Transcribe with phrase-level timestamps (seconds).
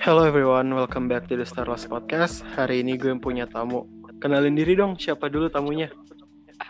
[0.00, 2.40] Hello everyone, welcome back to the Star Wars Podcast.
[2.56, 3.84] Hari ini gue punya tamu.
[4.16, 5.92] Kenalin diri dong, siapa dulu tamunya?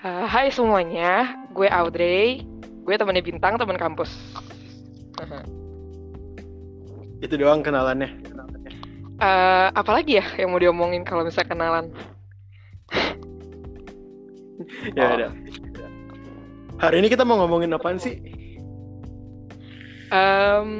[0.02, 2.42] Uh, hai semuanya, gue Audrey.
[2.82, 4.10] Gue temannya Bintang, teman kampus.
[7.24, 8.18] Itu doang kenalannya.
[9.22, 11.86] Uh, apalagi ya yang mau diomongin kalau misalnya kenalan?
[14.98, 15.14] ya oh.
[15.14, 15.30] udah.
[16.82, 18.39] Hari ini kita mau ngomongin apaan sih?
[20.10, 20.70] Um,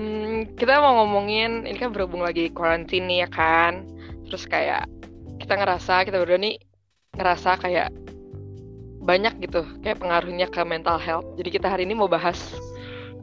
[0.59, 3.87] kita mau ngomongin ini kan berhubung lagi karantina nih ya kan.
[4.27, 4.91] Terus kayak
[5.38, 6.59] kita ngerasa kita berdua nih
[7.15, 7.95] ngerasa kayak
[9.01, 11.27] banyak gitu kayak pengaruhnya ke mental health.
[11.38, 12.38] Jadi kita hari ini mau bahas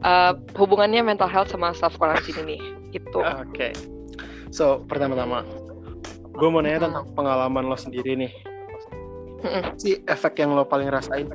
[0.00, 2.58] uh, hubungannya mental health sama self quarantine ini
[2.92, 3.20] gitu.
[3.20, 3.52] Oke.
[3.52, 3.72] Okay.
[4.48, 5.44] So, pertama-tama
[6.38, 8.32] gue mau nanya tentang pengalaman lo sendiri nih.
[9.42, 11.26] Mm Si efek yang lo paling rasain?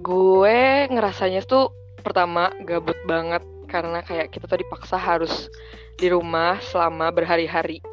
[0.00, 1.72] Gue ngerasanya tuh
[2.08, 5.52] pertama gabut banget karena kayak kita tuh dipaksa harus
[6.00, 7.84] di rumah selama berhari-hari.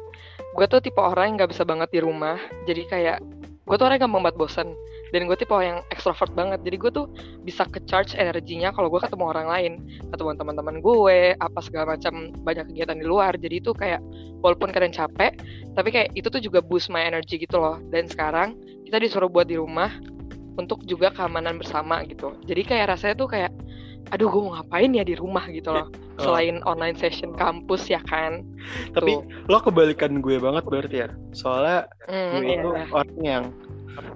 [0.56, 3.18] Gue tuh tipe orang yang gak bisa banget di rumah, jadi kayak
[3.68, 4.68] gue tuh orang yang gampang banget bosen.
[5.12, 7.06] Dan gue tipe orang yang extrovert banget, jadi gue tuh
[7.44, 9.72] bisa ke charge energinya kalau gue ketemu orang lain,
[10.10, 13.36] ketemu teman-teman gue, apa segala macam banyak kegiatan di luar.
[13.36, 14.00] Jadi itu kayak
[14.40, 15.36] walaupun kadang capek,
[15.76, 17.76] tapi kayak itu tuh juga boost my energy gitu loh.
[17.92, 18.56] Dan sekarang
[18.88, 19.92] kita disuruh buat di rumah
[20.56, 22.32] untuk juga keamanan bersama gitu.
[22.48, 23.52] Jadi kayak rasanya tuh kayak
[24.14, 26.22] aduh gue mau ngapain ya di rumah gitu loh oh.
[26.24, 28.46] selain online session kampus ya kan
[28.94, 29.50] tapi Tuh.
[29.50, 32.54] lo kebalikan gue banget berarti ya soalnya mm, gue iya.
[32.62, 33.44] itu orang yang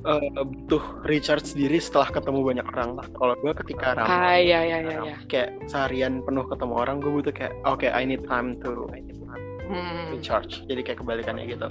[0.07, 4.61] uh, butuh recharge sendiri setelah ketemu banyak orang lah kalau gue ketika ramai ah, iya,
[4.63, 5.17] iya, iya, iya.
[5.27, 9.03] kayak seharian penuh ketemu orang gue butuh kayak oke okay, I need time to I
[9.03, 10.15] need time hmm.
[10.15, 11.67] recharge jadi kayak kebalikannya gitu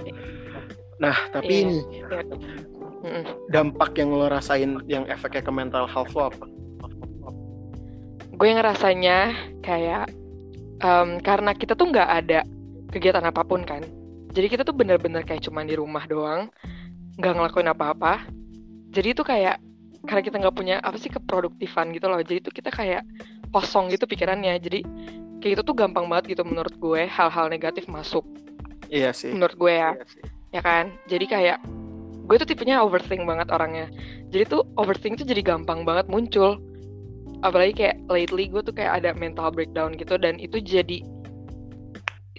[1.00, 1.64] nah tapi yeah.
[1.64, 3.24] ini yeah.
[3.48, 6.44] dampak yang lo rasain yang efeknya ke mental health lo apa
[8.40, 10.08] gue ngerasanya kayak
[10.80, 12.40] um, karena kita tuh nggak ada
[12.88, 13.84] kegiatan apa pun kan.
[14.32, 16.48] Jadi kita tuh bener-bener kayak cuman di rumah doang
[17.20, 18.24] nggak ngelakuin apa-apa.
[18.96, 19.60] Jadi itu kayak
[20.08, 22.16] karena kita nggak punya apa sih keproduktifan gitu loh.
[22.24, 23.04] Jadi itu kita kayak
[23.52, 24.56] kosong gitu pikirannya.
[24.56, 24.88] Jadi
[25.44, 28.24] kayak itu tuh gampang banget gitu menurut gue hal-hal negatif masuk.
[28.88, 29.36] Iya sih.
[29.36, 29.92] Menurut gue ya.
[29.92, 30.04] Iya
[30.56, 30.96] ya kan?
[31.12, 31.60] Jadi kayak
[32.24, 33.92] gue tuh tipenya overthink banget orangnya.
[34.32, 36.56] Jadi tuh overthink tuh jadi gampang banget muncul
[37.40, 41.00] apalagi kayak lately gue tuh kayak ada mental breakdown gitu dan itu jadi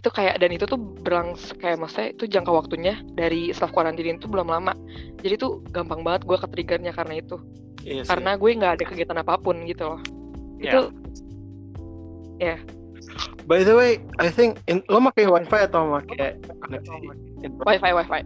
[0.01, 4.25] itu kayak dan itu tuh berlangsung kayak maksudnya itu jangka waktunya dari self quarantine itu
[4.25, 4.73] belum lama.
[5.21, 7.37] Jadi tuh gampang banget gue ketriggernya karena itu.
[7.85, 10.01] Yes, iya karena gue nggak ada kegiatan apa pun gitu loh.
[10.57, 10.65] Yeah.
[10.65, 10.81] itu
[12.41, 12.57] ya.
[12.57, 12.59] Yeah.
[13.45, 16.89] by the way I think in, lo pakai wifi atau pakai koneksi?
[17.61, 17.89] wifi.
[17.93, 18.21] Wifi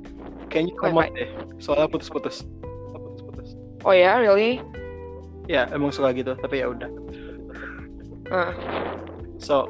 [0.48, 1.30] kayaknya kamu deh.
[1.60, 2.48] Soalnya putus-putus.
[2.96, 3.60] Putus-putus.
[3.84, 4.24] Oh ya yeah?
[4.24, 4.64] really
[5.46, 6.90] ya emang suka gitu tapi ya udah
[8.34, 8.52] uh.
[9.38, 9.70] so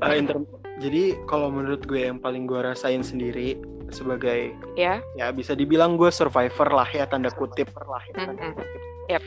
[0.00, 0.40] uh, inter
[0.80, 3.60] jadi kalau menurut gue yang paling gue rasain sendiri
[3.92, 8.52] sebagai ya ya bisa dibilang gue survivor lah ya tanda kutip lah ya, tanda mm
[8.56, 8.90] -hmm.
[9.10, 9.22] Yep.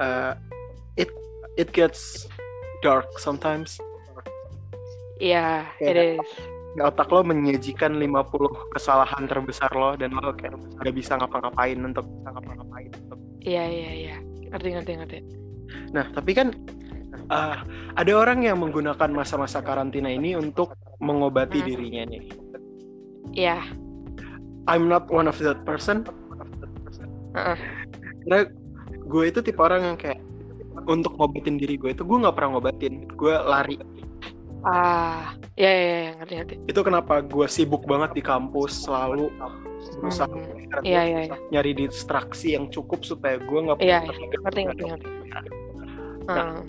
[0.00, 0.32] Uh,
[0.96, 1.12] it
[1.60, 2.26] it gets
[2.82, 3.78] dark sometimes
[5.18, 6.30] Iya, yeah, it is.
[6.78, 12.30] Otak lo menyajikan 50 kesalahan terbesar lo dan lo kayak gak bisa ngapa-ngapain untuk bisa
[12.30, 14.16] ngapa-ngapain untuk Iya, iya, iya
[14.52, 15.18] ngerti ngerti ngerti
[15.92, 16.52] nah tapi kan
[17.28, 17.60] uh,
[17.96, 21.66] ada orang yang menggunakan masa-masa karantina ini untuk mengobati hmm.
[21.66, 22.22] dirinya nih
[23.34, 23.62] iya yeah.
[24.68, 26.04] I'm not one of that person
[27.32, 27.58] uh -uh.
[28.28, 28.44] Karena
[29.08, 30.20] gue itu tipe orang yang kayak
[30.84, 33.76] untuk ngobatin diri gue itu gue nggak pernah ngobatin gue lari
[34.68, 39.32] ah ya ya ya ngerti ngerti itu kenapa gue sibuk banget di kampus selalu
[39.98, 40.84] berusaha hmm.
[40.84, 41.34] iya.
[41.50, 44.10] nyari distraksi yang cukup supaya gue nggak iya, iya.
[44.42, 45.08] ngerti ngerti ngerti
[46.28, 46.62] nah, hmm.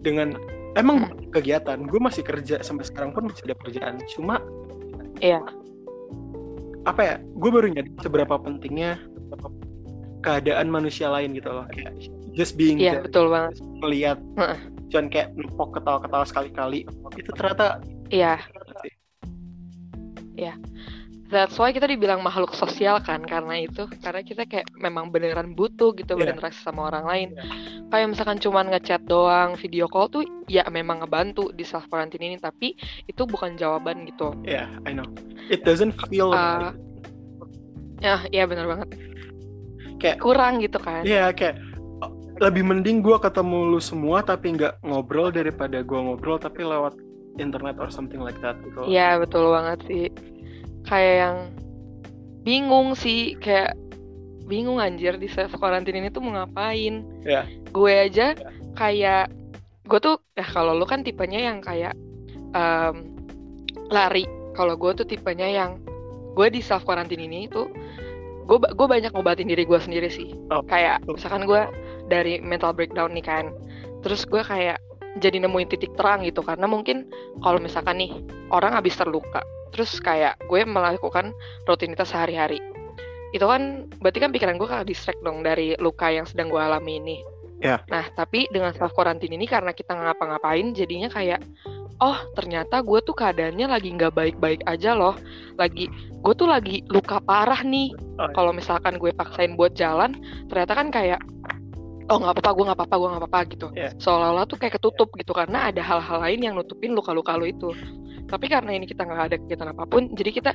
[0.00, 0.28] dengan
[0.74, 1.30] emang hmm.
[1.30, 4.40] kegiatan gue masih kerja sampai sekarang pun masih ada kerjaan cuma
[5.22, 5.40] iya
[6.84, 9.00] apa ya gue baru nyadar seberapa pentingnya
[10.24, 11.92] keadaan manusia lain gitu loh kayak
[12.36, 14.56] just being iya, betul banget melihat uh.
[14.92, 16.84] cuman kayak nempok ketawa-ketawa sekali-kali
[17.16, 17.80] itu ternyata
[18.12, 18.40] iya
[20.34, 20.54] iya
[21.32, 25.96] That's why kita dibilang makhluk sosial kan karena itu karena kita kayak memang beneran butuh
[25.96, 26.20] gitu yeah.
[26.20, 27.28] berinteraksi sama orang lain.
[27.32, 27.88] Yeah.
[27.88, 30.22] Kayak misalkan cuma ngechat doang, video call tuh
[30.52, 32.76] ya memang ngebantu di self quarantine ini tapi
[33.08, 34.36] itu bukan jawaban gitu.
[34.44, 35.08] Yeah, I know.
[35.48, 36.76] It doesn't feel uh,
[38.04, 38.88] Ya, iya benar banget.
[39.96, 41.08] Kayak kurang gitu kan.
[41.08, 41.56] Iya, yeah, kayak
[42.36, 46.98] lebih mending gue ketemu lu semua tapi nggak ngobrol daripada gue ngobrol tapi lewat
[47.40, 48.84] internet or something like that gitu.
[48.84, 50.33] Iya, betul banget sih
[50.84, 51.38] kayak yang
[52.44, 53.72] bingung sih kayak
[54.44, 57.48] bingung anjir di self quarantine ini tuh mau ngapain yeah.
[57.72, 58.52] gue aja yeah.
[58.76, 59.32] kayak
[59.88, 61.96] gue tuh ya kalau lu kan tipenya yang kayak
[62.52, 63.16] um,
[63.88, 65.80] lari kalau gue tuh tipenya yang
[66.36, 67.68] gue di self quarantine ini tuh
[68.44, 70.60] gue gue banyak ngobatin diri gue sendiri sih Oh.
[70.68, 71.64] kayak misalkan gue
[72.12, 73.48] dari mental breakdown nih kan
[74.04, 74.76] terus gue kayak
[75.18, 77.06] jadi nemuin titik terang gitu karena mungkin
[77.42, 78.10] kalau misalkan nih
[78.50, 79.42] orang habis terluka
[79.74, 81.34] terus kayak gue melakukan
[81.66, 82.62] rutinitas sehari-hari
[83.34, 86.98] itu kan berarti kan pikiran gue kayak distract dong dari luka yang sedang gue alami
[87.02, 87.18] ini
[87.64, 87.80] Ya.
[87.88, 91.40] nah tapi dengan self quarantine ini karena kita ngapa-ngapain jadinya kayak
[92.02, 95.16] oh ternyata gue tuh keadaannya lagi nggak baik-baik aja loh
[95.56, 95.88] lagi
[96.20, 98.34] gue tuh lagi luka parah nih Oh, iya.
[98.36, 100.12] kalau misalkan gue paksain buat jalan
[100.46, 101.20] ternyata kan kayak
[102.04, 103.66] oh nggak apa-apa gue nggak apa-apa gue nggak apa-apa gitu.
[103.72, 103.90] Iya.
[103.96, 107.72] seolah-olah tuh kayak ketutup gitu karena ada hal-hal lain yang nutupin luka-luka lo itu.
[108.24, 110.50] Tapi karena ini kita nggak ada kegiatan apa pun jadi kita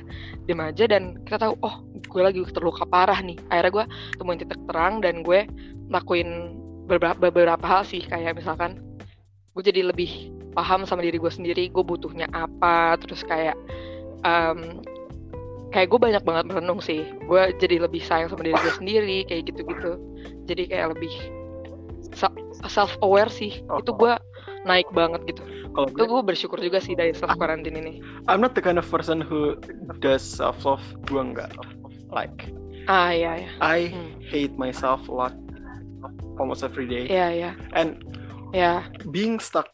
[0.46, 3.38] diem aja dan kita tahu oh gue lagi terluka parah nih.
[3.50, 3.84] Akhirnya gue
[4.18, 5.46] temuin titik terang dan gue
[5.90, 8.78] lakuin beberapa, beberapa hal sih kayak misalkan
[9.54, 13.54] gue jadi lebih paham sama diri gue sendiri gue butuhnya apa terus kayak
[14.26, 14.82] em,
[15.70, 17.06] kayak gue banyak banget merenung sih.
[17.26, 19.98] Gue jadi lebih sayang sama diri gue sendiri kayak gitu-gitu.
[20.46, 21.39] Jadi kayak lebih
[22.68, 23.62] self aware sih.
[23.70, 23.80] Oh.
[23.80, 24.12] itu gue
[24.66, 25.42] naik banget gitu.
[25.70, 27.92] Kalau itu gue bersyukur juga sih dari self quarantine ini.
[28.26, 29.56] I'm not the kind of person who
[30.02, 31.50] does self love gue enggak
[32.10, 32.50] like
[32.90, 34.10] ah iya ya I Hmm.
[34.26, 35.34] hate myself a lot
[36.40, 37.06] almost every day.
[37.06, 37.50] Iya iya.
[37.76, 38.02] And
[38.50, 38.82] ya
[39.14, 39.70] being stuck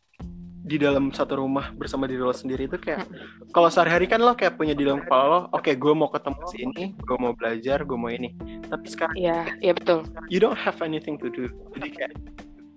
[0.66, 3.06] di dalam satu rumah bersama diri lo sendiri itu kayak
[3.54, 6.56] kalau sehari-hari kan lo kayak punya di dalam kepala lo oke gue mau ketemu si
[6.66, 8.34] ini gue mau belajar gue mau ini.
[8.66, 10.02] Tapi sekarang iya iya betul.
[10.26, 11.46] you don't have anything to do.
[11.78, 12.12] Jadi kayak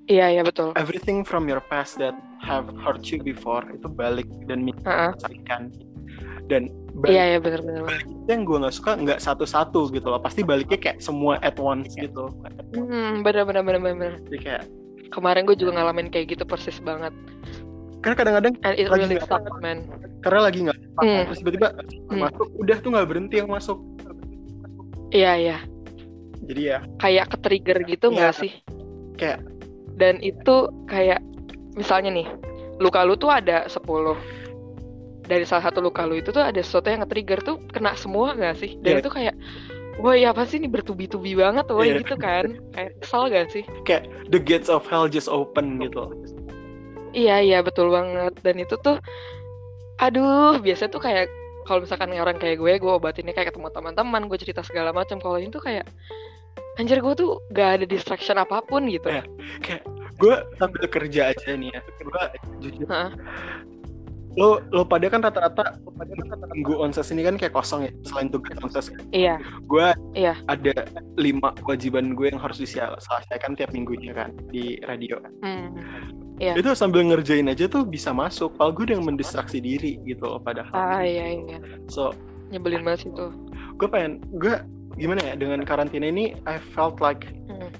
[0.06, 0.69] iya iya betul.
[0.77, 2.13] everything from your past that
[2.45, 5.09] have hurt you before itu balik dan Heeh.
[5.18, 5.74] menyelesaikan
[6.45, 6.69] dan
[7.01, 7.81] balik iya iya benar benar
[8.30, 10.21] yang gue nggak suka nggak satu-satu gitu loh.
[10.21, 12.30] Pasti baliknya kayak semua at once gitu
[12.77, 14.13] hmm benar benar benar benar.
[14.30, 14.63] jadi kayak
[15.09, 17.09] kemarin gue juga ngalamin kayak gitu persis banget
[18.00, 19.18] karena kadang-kadang Lagi really
[19.60, 19.80] man.
[20.19, 21.24] Karena lagi nggak Hmm.
[21.28, 21.68] terus tiba-tiba
[22.12, 22.19] Hmm.
[22.24, 23.80] masuk udah tuh nggak berhenti yang masuk.
[25.10, 25.57] Iya iya.
[26.44, 26.80] Jadi ya.
[27.00, 28.40] Kayak ke trigger gitu nggak Iya.
[28.40, 28.51] sih?
[29.16, 29.40] Kayak
[30.00, 30.56] dan itu
[30.88, 31.19] kayak
[31.75, 32.28] misalnya nih
[32.80, 34.16] luka lu tuh ada 10
[35.24, 38.57] dari salah satu luka lu itu tuh ada sesuatu yang nge-trigger tuh kena semua gak
[38.57, 38.80] sih?
[38.81, 39.02] Dan Iya.
[39.04, 39.36] itu kayak
[40.00, 42.02] wah ya apa sih ini bertubi-tubi banget wah Iya.
[42.02, 42.57] gitu kan.
[42.74, 43.63] Kayak kesal gak sih?
[43.86, 46.10] Kayak the gates of hell just open gitu
[47.13, 48.97] iya iya betul banget dan itu tuh
[50.00, 51.27] aduh biasa tuh kayak
[51.67, 55.38] kalau misalkan orang kayak gue gue obatinnya kayak ketemu teman-teman gue cerita segala macam kalau
[55.38, 55.85] ini tuh kayak
[56.79, 59.23] anjir gue tuh gak ada distraction apa pun gitu Iya.
[59.61, 59.83] kayak
[60.19, 62.23] gue sambil kerja aja nih ya gue
[62.63, 62.88] jujur?
[64.39, 65.75] Lo lo pada kan rata-rata
[66.56, 69.36] minggu onses ini kan kayak kosong ya selain tugas onses iya
[69.68, 70.39] gue Iya.
[70.47, 70.71] ada
[71.19, 75.75] lima kewajiban gue yang harus diselesaikan tiap minggunya kan di radio hmm.
[76.39, 76.56] Iya.
[76.56, 80.71] itu sambil ngerjain aja tuh bisa masuk kalau gue udah mendistraksi diri gitu loh padahal
[80.71, 81.59] ah iya iya
[81.92, 82.15] so
[82.47, 83.35] nyebelin banget sih tuh
[83.75, 84.56] gue pengen gue
[84.95, 87.74] gimana ya dengan karantina ini I felt like Hmm.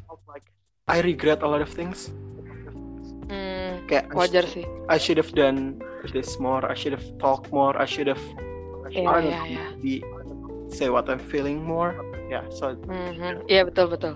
[0.90, 2.10] I regret a lot of things
[3.30, 4.66] Hmm, kayak I wajar sh- sih.
[4.90, 5.78] I should have done
[6.12, 8.22] this more I should have talked more I should have
[8.90, 9.66] I iya, know, iya.
[9.78, 10.02] be
[10.74, 11.94] say what I'm feeling more
[12.34, 13.46] yeah so Mhm.
[13.46, 14.14] Iya betul betul.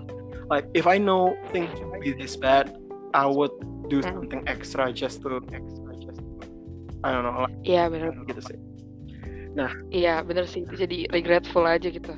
[0.50, 2.74] like if I know things would be this bad
[3.14, 3.54] I would
[3.86, 4.18] do Hmm.
[4.18, 5.38] something extra just to
[7.04, 8.10] I don't know like, Iya benar.
[8.26, 8.58] gitu sih
[9.94, 10.66] Iya benar sih.
[10.66, 12.10] Itu jadi regretful aja gitu.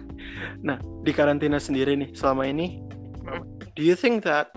[1.05, 2.81] di karantina sendiri nih selama ini
[3.27, 3.43] Hmm.
[3.77, 4.49] do you think that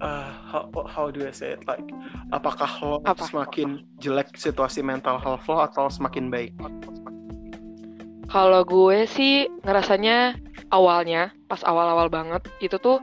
[0.00, 1.84] uh, how, how do I say it like
[2.32, 3.24] apakah lo Apa?
[3.24, 6.52] semakin jelek situasi mental health lo atau semakin baik
[8.30, 10.38] Kalau gue sih ngerasanya
[10.70, 13.02] awalnya pas awal-awal banget itu tuh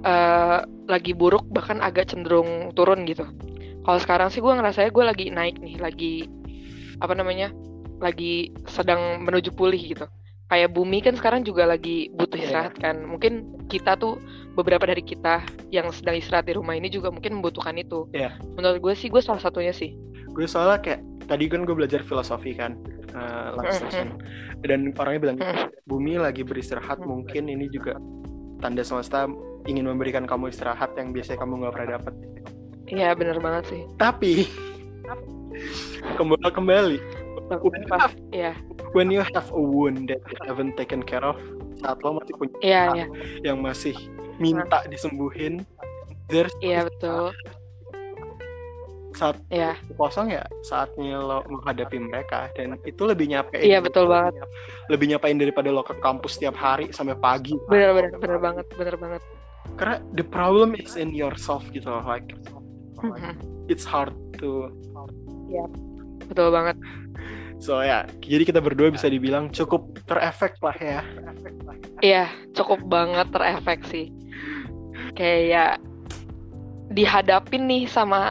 [0.00, 3.28] eh, lagi buruk bahkan agak cenderung turun gitu.
[3.84, 6.14] Kalau sekarang sih gue ngerasanya gue lagi naik nih, lagi
[7.04, 7.52] apa namanya?
[8.00, 10.08] Lagi sedang menuju pulih gitu.
[10.48, 12.44] Kayak bumi kan sekarang juga lagi butuh Iya.
[12.48, 13.04] istirahat kan.
[13.04, 13.32] Mungkin
[13.68, 14.16] kita tuh
[14.56, 18.08] beberapa dari kita yang sedang istirahat di rumah ini juga mungkin membutuhkan itu.
[18.10, 18.40] Iya.
[18.56, 19.92] Menurut gue sih gue salah satunya sih.
[20.26, 22.76] gue soalnya kayak tadi kan gue belajar filosofi kan
[23.12, 23.88] uh, last Mhm.
[23.88, 24.08] session
[24.60, 25.38] dan orangnya bilang
[25.86, 27.96] bumi lagi beristirahat mungkin ini juga
[28.60, 29.24] tanda semesta
[29.64, 32.14] ingin memberikan kamu istirahat yang biasanya kamu nggak pernah dapat
[32.86, 33.82] Iya bener banget sih.
[33.96, 34.44] tapi
[36.14, 36.98] kembali kembali
[37.88, 38.12] Apa?
[38.28, 38.52] Iya,
[38.92, 41.40] when you have a wound that you haven't taken care of
[41.78, 43.06] saat lo masih punya iya, iya,
[43.40, 43.96] yang masih
[44.38, 45.64] minta disembuhin
[46.26, 47.32] there's iya betul.
[49.16, 54.36] saat Iya, kosong ya saatnya lo menghadapi mereka dan itu lebih nyapain iya betul banget.
[54.92, 58.96] lebih nyapain daripada lo ke kampus setiap hari sampai pagi Bener bener bener banget, bener
[59.00, 59.22] banget.
[59.76, 62.28] karena the problem is in yourself gitu loh like
[62.96, 63.40] Mhm.
[63.68, 64.68] it's hard to
[65.48, 65.64] Iya.
[66.28, 66.76] betul banget
[67.56, 71.00] so ya jadi kita berdua bisa dibilang cukup terefek lah ya
[72.04, 74.12] iya cukup banget terefek sih
[75.16, 75.80] kayak
[76.92, 78.30] dihadapin nih sama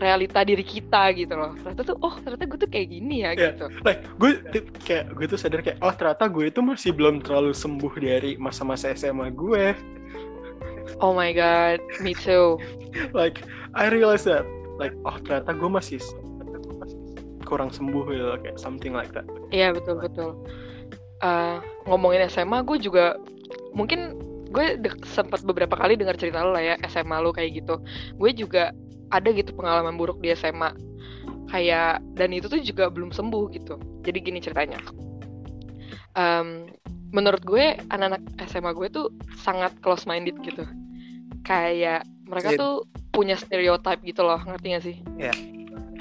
[0.00, 1.52] realita diri kita gitu loh.
[1.60, 3.52] Ternyata tuh oh ternyata gue tuh kayak gini ya yeah.
[3.52, 3.66] gitu.
[3.84, 4.30] Like gue
[4.84, 8.92] kayak gue tuh sadar kayak oh ternyata gue itu masih belum terlalu sembuh dari masa-masa
[8.96, 9.76] SMA gue.
[11.00, 12.56] Oh my god me too.
[13.16, 14.44] Like I realize that
[14.76, 16.00] like oh ternyata gue masih
[17.44, 19.28] kurang sembuh gitu kayak something like that.
[19.52, 20.30] Iya yeah, betul betul.
[21.20, 23.20] Uh, ngomongin SMA gue juga
[23.76, 24.66] mungkin gue
[25.08, 27.80] sempat beberapa kali dengar cerita lo lah ya SMA lo kayak gitu
[28.20, 28.70] gue juga
[29.12, 30.72] ada gitu pengalaman buruk di SMA
[31.48, 34.78] kayak dan itu tuh juga belum sembuh gitu jadi gini ceritanya
[36.16, 36.68] um,
[37.12, 39.06] menurut gue anak-anak SMA gue tuh
[39.40, 40.64] sangat close minded gitu
[41.44, 42.74] kayak mereka tuh
[43.12, 44.96] punya stereotype gitu loh ngerti gak sih?
[45.20, 45.30] Iya.
[45.30, 45.36] Yeah.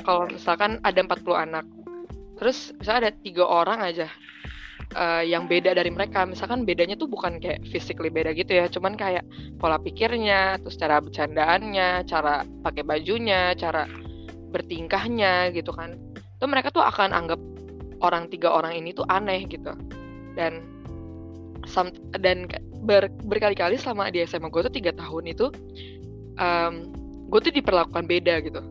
[0.01, 1.65] Kalau misalkan ada 40 anak,
[2.39, 4.07] terus misalnya ada tiga orang aja
[4.95, 6.23] uh, yang beda dari mereka.
[6.27, 8.65] Misalkan bedanya tuh bukan kayak physically beda gitu ya.
[8.67, 9.23] Cuman kayak
[9.57, 13.87] pola pikirnya terus cara bercandaannya cara pakai bajunya cara
[14.51, 15.95] bertingkahnya gitu kan.
[16.41, 17.39] Tuh mereka tuh akan anggap
[18.01, 19.71] orang tiga orang ini tuh aneh gitu.
[20.35, 20.63] Dan
[21.67, 22.49] some, dan
[22.83, 25.53] ber, berkali-kali selama di SMA gue tuh tiga tahun itu
[26.41, 26.73] um,
[27.31, 28.61] gue tuh diperlakukan beda gitu.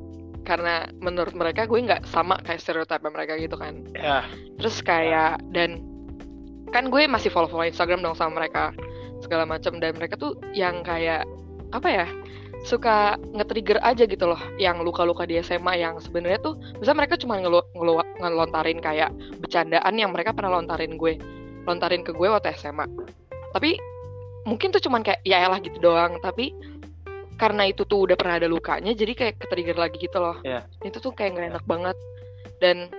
[0.41, 3.87] Karena menurut mereka gue nggak sama kayak stereotip mereka gitu kan.
[3.95, 4.27] Yeah.
[4.59, 5.90] terus kayak dan
[6.71, 8.75] kan gue masih follow follow Instagram dong sama mereka
[9.21, 11.27] segala macam dan mereka tuh yang kayak
[11.71, 12.07] apa ya
[12.67, 17.41] suka nge-trigger aja gitu loh yang luka-luka di SMA yang sebenarnya tuh bisa mereka cuma
[17.41, 19.11] ngelu ngelu ngelontarin kayak
[19.41, 21.17] bercandaan yang mereka pernah lontarin gue
[21.65, 22.85] lontarin ke gue waktu SMA
[23.51, 23.81] tapi
[24.49, 26.17] mungkin tuh cuman kayak ya elah gitu doang.
[26.23, 26.55] Tapi
[27.37, 30.37] karena itu tuh udah pernah ada lukanya jadi kayak ke-trigger lagi gitu loh.
[30.45, 30.69] Yeah.
[30.85, 31.97] itu tuh kayak gak enak banget.
[32.61, 32.93] Dan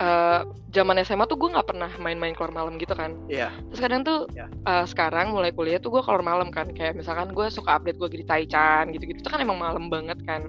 [0.00, 0.42] uh,
[0.74, 3.14] zaman SMA tuh gue nggak pernah main-main keluar malam gitu kan.
[3.30, 3.50] Iya.
[3.50, 3.50] Yeah.
[3.70, 4.48] Terus kadang tuh yeah.
[4.50, 4.82] Iya.
[4.82, 6.70] uh, sekarang mulai kuliah tuh gue keluar malam kan.
[6.74, 9.22] Kayak misalkan gue suka update gue di Taichan gitu-gitu.
[9.22, 10.46] Itu kan emang malam banget kan.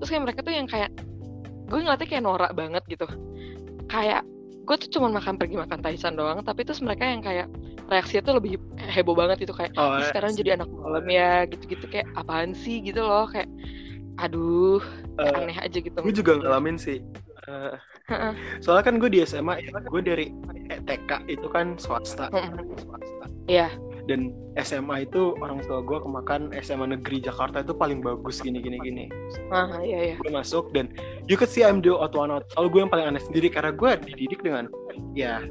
[0.00, 0.90] Terus kayak mereka tuh yang kayak
[1.70, 3.06] gue ngeliatnya kayak norak banget gitu.
[3.86, 4.26] Kayak
[4.66, 6.42] gue tuh cuma makan pergi makan Taichan doang.
[6.42, 7.46] Tapi terus mereka yang kayak
[7.90, 12.06] reaksinya tuh lebih heboh banget itu kayak oh, sekarang jadi anak malam ya gitu-gitu kayak
[12.14, 13.50] apaan sih gitu loh kayak
[14.22, 14.78] aduh
[15.18, 15.98] uh, aneh aja gitu.
[15.98, 17.02] Gue juga ngalamin sih.
[17.50, 17.74] Uh,
[18.64, 20.26] Soalnya kan gue di SMA ya, gue dari
[20.86, 22.30] TK itu kan swasta.
[23.50, 23.70] Iya.
[24.08, 28.78] Dan SMA itu orang tua gue kemakan SMA negeri Jakarta itu paling bagus gini gini
[28.82, 29.04] gini.
[29.54, 30.16] Ah, iya iya.
[30.18, 30.90] Gue masuk dan
[31.30, 32.46] you could see I'm the odd one out.
[32.54, 34.66] Soalnya gue yang paling aneh sendiri karena gue dididik dengan
[35.14, 35.42] ya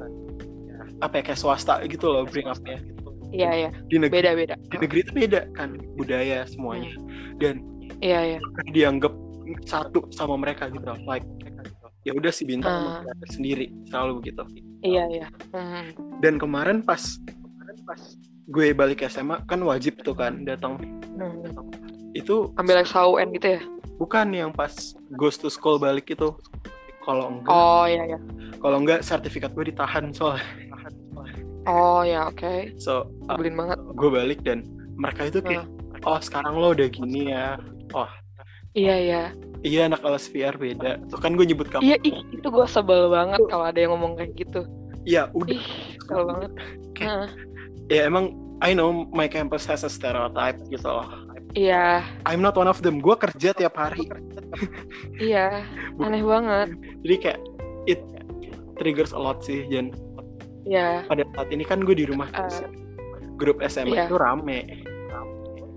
[1.00, 2.80] apa ya kayak swasta gitu loh bring upnya.
[3.32, 3.70] Iya iya.
[3.88, 4.54] Di negeri beda beda.
[4.68, 7.38] Di negeri itu beda kan budaya semuanya hmm.
[7.40, 7.54] dan
[8.04, 8.38] iya iya.
[8.74, 9.14] Dianggap
[9.66, 11.26] satu sama mereka gitu like
[12.04, 13.28] ya udah si bintang uh.
[13.28, 14.42] sendiri selalu begitu
[14.80, 15.84] iya iya uh.
[16.24, 17.20] dan kemarin pas
[17.84, 18.00] pas
[18.50, 20.80] gue balik SMA kan wajib tuh kan datang
[21.20, 21.32] uh.
[22.16, 23.60] itu ambil SHUN gitu ya
[24.00, 26.32] bukan yang pas ghost to school balik itu
[27.04, 28.18] kalau enggak oh iya iya
[28.60, 30.44] kalau enggak sertifikat gue ditahan soalnya
[31.68, 32.72] oh ya oke okay.
[32.80, 34.64] so uh, banget gue balik dan
[34.96, 35.68] mereka itu kayak
[36.00, 36.16] uh.
[36.16, 37.60] oh sekarang lo udah gini ya
[37.92, 38.08] oh
[38.74, 39.24] iya iya
[39.60, 40.96] Iya anak kelas VR beda.
[41.12, 41.84] Tuh kan gue nyebut kamu.
[41.84, 44.64] Iya ih, itu gue sebel banget kalau ada yang ngomong kayak gitu.
[45.04, 45.52] Iya udah.
[45.52, 45.68] Ih,
[46.00, 46.52] sebel banget.
[47.04, 47.28] Nah.
[47.92, 48.32] Ya emang
[48.64, 51.08] I know my campus has a stereotype gitu loh.
[51.52, 52.04] Iya.
[52.24, 53.04] I'm not one of them.
[53.04, 54.08] Gue kerja tiap hari.
[55.20, 55.60] iya.
[56.00, 56.72] Aneh banget.
[57.04, 57.40] Jadi kayak
[57.84, 58.00] it
[58.80, 59.92] triggers a lot sih Jen.
[60.64, 61.04] Iya.
[61.04, 62.48] Pada saat ini kan gue di rumah uh,
[63.36, 64.04] grup SMA iya.
[64.08, 64.88] itu rame.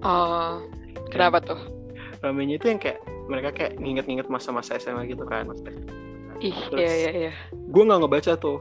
[0.04, 0.60] Oh,
[1.12, 1.73] kenapa tuh?
[2.24, 5.52] Ramenya itu yang kayak mereka kayak nginget-nginget masa-masa SMA gitu kan
[6.44, 7.34] ih iya iya iya.
[7.52, 8.60] gue nggak ngebaca tuh.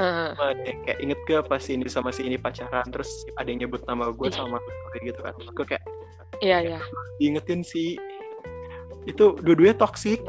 [0.00, 0.32] Uh.
[0.64, 4.32] kayak inget gak pas ini sama si ini pacaran terus ada yang nyebut nama gue
[4.32, 4.56] sama
[4.96, 5.34] kayak gitu kan.
[5.52, 5.84] Gue kayak
[6.40, 6.80] iya iya.
[7.20, 8.00] Diingetin sih.
[9.04, 10.24] Itu dua-duanya toxic.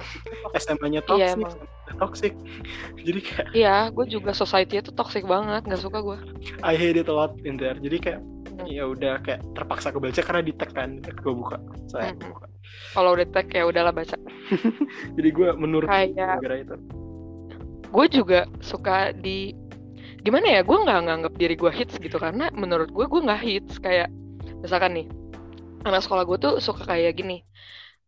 [0.60, 2.34] SMA-nya toxic iya, toxic
[3.08, 6.20] jadi kayak iya gue juga society itu toxic banget nggak suka gue
[6.64, 7.80] I hate it a lot in there.
[7.80, 8.20] Jadi kayak
[8.68, 11.58] ya udah kayak terpaksa kebaca karena di tag kan gue buka
[11.90, 12.22] saya hmm.
[12.22, 12.46] buka.
[12.96, 14.18] Kalau udah tag ya udahlah baca.
[15.18, 16.76] Jadi gue menurut kayak itu.
[17.92, 19.52] gue juga suka di
[20.22, 23.80] gimana ya gue nggak nganggap diri gue hits gitu karena menurut gue gue nggak hits.
[23.82, 24.10] Kayak
[24.62, 25.08] misalkan nih
[25.86, 27.42] anak sekolah gue tuh suka kayak gini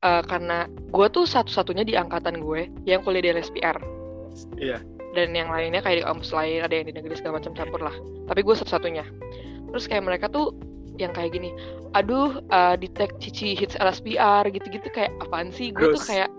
[0.05, 3.77] uh, karena gue tuh satu-satunya di angkatan gue yang kuliah di LSPR
[4.57, 4.77] iya.
[5.13, 7.93] Dan yang lainnya kayak di kampus lain ada yang di negeri segala macam campur lah.
[8.25, 9.05] Tapi gue satu-satunya
[9.73, 10.53] terus kayak mereka tuh
[11.01, 11.49] yang kayak gini
[11.97, 15.73] aduh uh, di tag Cici hits LSPR gitu-gitu kayak apaan sih?
[15.73, 16.29] Gue tuh kayak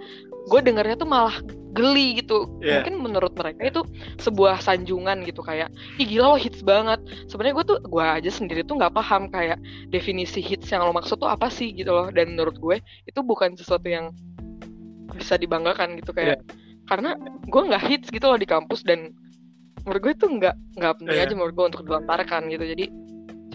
[0.51, 1.39] gue dengarnya tuh malah
[1.75, 2.47] geli gitu.
[2.63, 2.83] Yeah.
[2.83, 3.83] mungkin menurut mereka itu
[4.23, 7.03] sebuah sanjungan gitu kayak ih gila lo hits banget.
[7.31, 9.59] Sebenarnya gue tuh gue aja sendiri tuh nggak paham kayak
[9.91, 12.11] definisi hits yang lo maksud tuh apa sih gitu loh.
[12.15, 14.15] Dan menurut gue itu bukan sesuatu yang
[15.15, 16.43] bisa dibanggakan gitu kayak
[16.91, 17.15] karena
[17.47, 19.15] gue nggak hits gitu loh di kampus dan
[19.87, 21.27] menurut gue tuh nggak nggak penting Iya.
[21.31, 22.65] aja menurut gue untuk dilontarkan gitu.
[22.75, 22.87] Jadi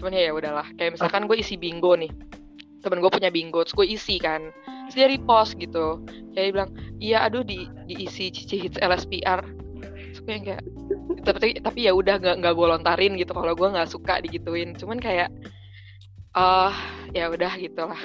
[0.00, 0.66] cuman ya ya udahlah.
[0.80, 2.08] Kayak misalkan gue isi bingo nih.
[2.80, 4.48] Temen gue punya bingo terus gue isi kan.
[4.88, 6.00] Terus dia repost gitu.
[6.32, 9.44] Kayak dia bilang iya aduh di diisi cici hits LSPR
[10.10, 10.62] terus gue yang kayak
[11.22, 13.36] tapi tapi ya udah nggak nggak gue lontarin gitu.
[13.36, 14.72] Kalau gue nggak suka digituin.
[14.72, 15.28] Cuman kayak
[16.32, 16.72] ah
[17.12, 18.00] ya udah gitulah.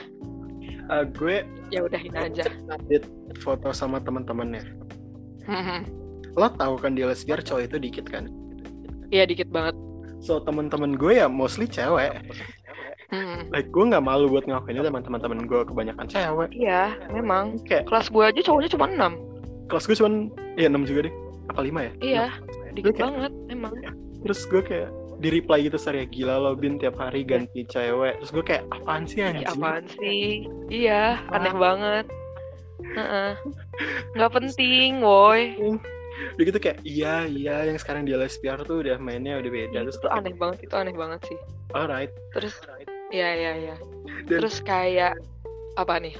[0.85, 2.45] Eh, gue ya udahin aja.
[2.69, 3.07] update
[3.41, 4.85] foto sama teman-temannya
[5.45, 5.85] Hmm,
[6.33, 8.25] lo tahu kan di lesbiar cowok itu dikit kan?
[9.13, 9.77] Iya dikit banget
[10.25, 12.09] so teman-teman gue ya mostly cewek.
[13.13, 16.49] Hmm, like gue nggak malu buat ngakuin itu teman-teman gue kebanyakan cewek.
[16.49, 17.61] Iya memang.
[17.69, 20.13] Kayak kelas gue aja cowoknya cuma 6 kelas gue cuman
[20.57, 21.13] ya 6 juga deh.
[21.53, 21.91] Apa 5 ya?
[22.01, 22.25] Iya
[22.73, 23.01] dikit Oke.
[23.05, 23.73] banget emang.
[24.25, 28.17] Terus gue kayak di reply gitu sering gila lo bin tiap hari ganti cewek.
[28.19, 29.47] Terus gue kayak apaan sih Ih, anjing?
[29.47, 30.25] apaan sih?
[30.73, 32.05] Iya aneh banget.
[32.97, 33.31] Heeh.
[34.17, 35.55] nggak penting woi
[36.35, 39.99] udah gitu kayak iya iya yang sekarang di lesbiar tuh udah mainnya udah beda terus
[39.99, 41.37] itu aneh banget itu aneh banget sih.
[41.71, 42.11] Alright.
[42.31, 42.55] Terus
[43.11, 43.75] iya iya iya.
[44.27, 45.19] Dan- terus kayak
[45.75, 46.15] apa nih?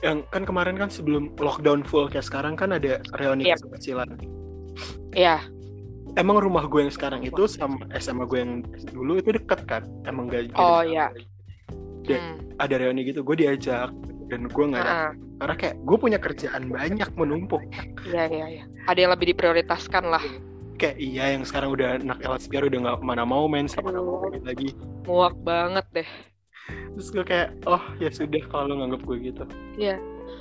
[0.00, 3.68] Yang kan kemarin kan sebelum lockdown full kayak sekarang kan ada reuni Yep.
[3.76, 4.08] kecilan
[5.10, 5.42] Iya,
[6.14, 8.62] emang rumah gue yang sekarang itu sama SMA gue yang
[8.94, 9.82] dulu itu deket kan?
[10.06, 11.10] Emang gak Oh, iya.
[12.06, 12.38] Hmm.
[12.56, 13.92] ada reuni gitu gue diajak
[14.30, 14.94] dan gue nggak ada
[15.36, 17.62] karena kayak gue punya kerjaan banyak menumpuk
[18.02, 18.64] Iya, iya, iya.
[18.86, 20.24] Ada yang lebih diprioritaskan lah.
[20.74, 24.24] kayak iya yang sekarang udah anak LSPR udah nggak mana mau main sama Aduh.
[24.30, 24.72] anak lagi
[25.04, 26.08] Muak banget deh.
[26.94, 29.44] terus gue kayak oh ya sudah kalau lo nganggap gue gitu
[29.76, 30.00] Iya.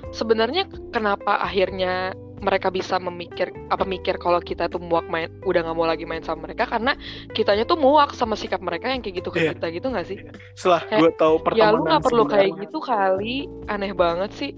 [0.09, 5.77] Sebenarnya kenapa akhirnya mereka bisa memikir apa mikir kalau kita tuh muak main udah nggak
[5.77, 6.95] mau lagi main sama mereka karena
[7.35, 9.51] kitanya tuh muak sama sikap mereka yang kayak gitu ke Iya.
[9.55, 10.17] kita gitu nggak sih?
[10.55, 13.35] setelah Kayak, gue tahu ya pertemanan lu nggak perlu kayak gitu kali
[13.71, 14.51] aneh banget sih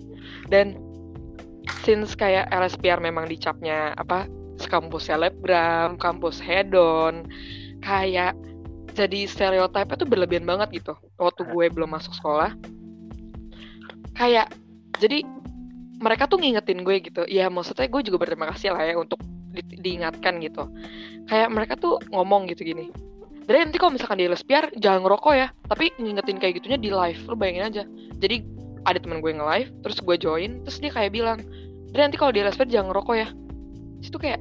[0.50, 0.78] dan
[1.86, 4.26] since kayak LSPR memang dicapnya apa
[4.62, 7.26] kampus selebgram kampus hedon
[7.82, 8.38] kayak
[8.94, 12.54] jadi stereotipnya tuh berlebihan banget gitu waktu gue belum masuk sekolah
[14.14, 14.52] kayak
[15.02, 15.26] jadi
[16.02, 17.24] mereka tuh ngingetin gue gitu.
[17.30, 19.22] Ya maksudnya gue juga berterima kasih lah ya untuk
[19.54, 20.68] di- diingatkan gitu.
[21.30, 22.90] Kayak mereka tuh ngomong gitu gini
[23.52, 25.48] dari nanti kalau misalkan di LSPR jangan ngerokok ya.
[25.68, 27.84] Tapi ngingetin kayak gitunya di live lu bayangin aja.
[28.22, 28.48] Jadi
[28.88, 31.38] ada teman gue nge-live terus gue join terus dia kayak bilang
[31.94, 33.28] dari nanti kalau di LSPR jangan ngerokok ya.
[34.00, 34.40] Itu kayak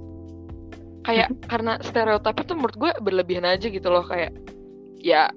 [1.03, 4.05] kayak karena stereotipnya tuh menurut gue berlebihan aja gitu loh.
[4.05, 4.37] Kayak
[5.01, 5.33] ya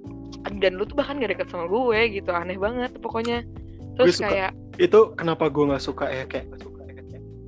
[0.59, 3.47] dan lu tuh bahkan gak deket sama gue gitu aneh banget pokoknya
[3.97, 4.29] terus suka.
[4.29, 4.51] kayak
[4.82, 6.47] itu kenapa gue nggak suka ya kayak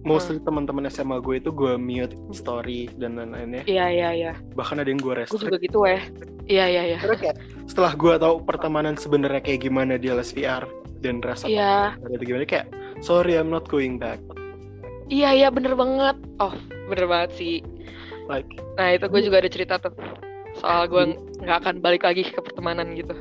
[0.06, 0.46] mostly Hmm.
[0.46, 4.34] teman-teman SMA gue itu gue mute story dan lain-lainnya iya iya iya.
[4.54, 5.42] Bahkan ada yang gue gue restrict.
[5.50, 6.00] juga gitu ya
[6.46, 6.98] iya iya iya.
[7.02, 10.70] Karena kayak setelah gue tahu pertemanan sebenarnya kayak gimana di LSPR
[11.02, 11.98] dan rasa iya.
[11.98, 12.70] ada gimana kayak
[13.02, 14.22] sorry I'm not going back.
[15.10, 16.18] Iya iya bener banget.
[16.38, 16.54] Oh
[16.86, 17.66] bener banget sih.
[18.30, 19.94] Like Nah itu gue juga ada cerita tuh
[20.62, 23.18] soal gue nggak akan balik lagi ke pertemanan gitu.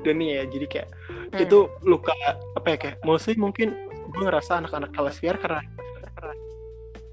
[0.00, 0.88] Dan nih ya jadi kayak
[1.30, 1.38] Hmm.
[1.38, 2.10] itu luka
[2.58, 3.70] apa ya kayak mostly mungkin
[4.10, 5.62] gue ngerasa anak-anak LSPR karena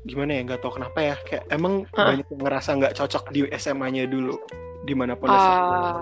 [0.01, 2.09] gimana ya nggak tahu kenapa ya kayak emang Hah?
[2.09, 4.39] banyak yang ngerasa nggak cocok di SMA-nya dulu
[4.81, 6.01] di mana pun Ah,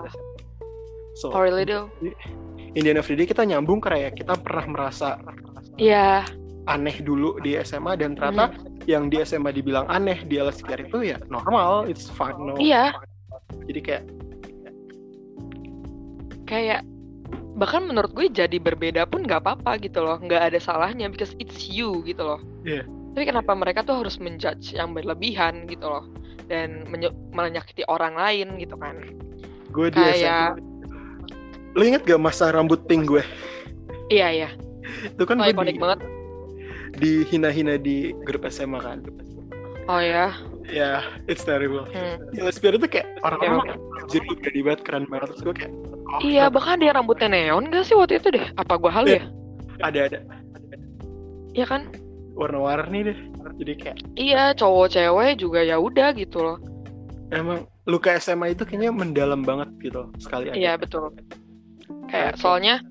[1.12, 1.90] so oh really do?
[2.72, 5.20] in the end of the day kita nyambung karena ya kita pernah merasa
[5.76, 6.24] Iya,
[6.64, 8.80] aneh dulu di SMA dan ternyata Hmm.
[8.86, 12.96] yang di SMA dibilang aneh di LSPR itu ya normal it's fine no iya.
[13.68, 14.02] jadi kayak
[16.46, 16.82] Kayak
[17.56, 21.66] bahkan menurut gue jadi berbeda pun nggak apa-apa gitu loh, nggak ada salahnya because it's
[21.66, 22.40] you gitu loh.
[22.62, 22.86] Iya.
[23.16, 26.04] Tapi kenapa mereka tuh harus menjudge yang berlebihan gitu loh
[26.46, 26.86] dan
[27.34, 29.00] menyakiti orang lain gitu kan?
[29.76, 30.56] gue di Kayak-
[31.76, 33.20] lu inget gak masa rambut pink gue
[34.08, 34.50] Iya iya,
[35.12, 36.00] itu kan oh, ikonik di, banget.
[36.96, 39.04] dihina-hina di grup SMA kan
[39.86, 40.32] Oh ya,
[40.66, 42.16] ya it's terrible hmm.
[42.40, 43.76] LSPR itu kayak orang-orang
[44.08, 45.74] jadi berani banget keren banget terus gue kayak
[46.18, 48.46] Iya, bahkan dia rambutnya neon gak sih waktu itu deh?
[48.54, 49.20] Apa gua hal Iya.
[49.20, 49.24] ya?
[49.78, 50.18] ada ada
[51.52, 51.82] Iya kan?
[52.32, 53.18] warna-warni deh
[53.56, 56.58] jadi kayak Iya, cowok cewek juga ya udah gitu loh.
[57.28, 61.10] emang luka SMA itu kayaknya mendalam banget gitu sekali aja Iya betul.
[62.06, 62.84] Kayak soalnya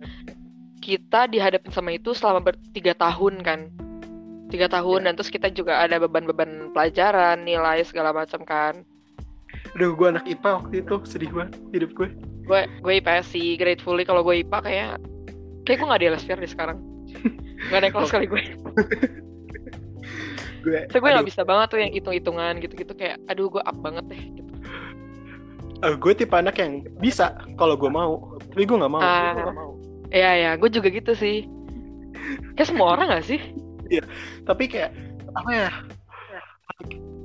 [0.77, 3.69] kita dihadapin sama itu selama ber- tiga tahun kan,
[4.49, 8.81] tiga tahun dan terus kita juga ada beban-beban pelajaran, nilai segala macam kan.
[9.73, 12.09] Aduh, gue anak IPA waktu itu sedih banget hidup gue.
[12.45, 14.91] Gue gue IPS sih, gratefully kalau gue IPA kayak
[15.65, 16.77] kayak gue nggak di LSPR deh sekarang.
[17.71, 18.43] Gak ada kelas kali gue.
[20.65, 24.05] gue so gue nggak bisa banget tuh yang hitung-hitungan gitu-gitu kayak aduh gue up banget
[24.11, 24.53] deh gitu.
[25.81, 28.37] Uh, gue tipe anak yang bisa kalau gue mau.
[28.53, 29.01] Tapi gue nggak mau.
[29.01, 29.75] Uh,
[30.13, 31.47] Iya ya gue juga gitu sih.
[32.55, 33.39] Kayak semua orang gak sih?
[33.91, 34.03] Iya.
[34.45, 34.91] Tapi kayak
[35.35, 35.69] apa ya?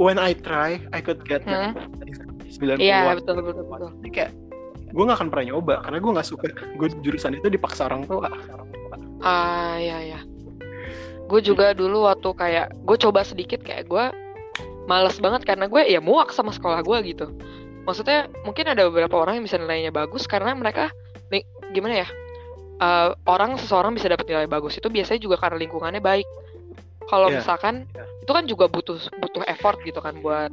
[0.01, 1.77] When I try I could get hmm?
[2.51, 3.91] 90 iya betul betul betul.
[4.01, 4.33] Tapi kayak
[4.91, 6.49] gue gak akan pernah nyoba karena gue gak suka.
[6.77, 8.31] Gue jurusan itu dipaksa orang tua.
[9.23, 10.21] Ah iya ya
[11.31, 14.05] gue juga dulu waktu kayak gue coba sedikit kayak gue
[14.91, 17.31] males banget karena gue ya muak sama sekolah gue gitu.
[17.87, 20.91] Maksudnya mungkin ada beberapa orang yang bisa nilainya bagus karena mereka
[21.71, 22.09] gimana ya
[22.83, 26.27] uh, orang seseorang bisa dapat nilai bagus itu biasanya juga karena lingkungannya baik.
[27.07, 27.39] Kalau yeah.
[27.39, 28.07] misalkan yeah.
[28.27, 30.51] itu kan juga butuh butuh effort gitu kan buat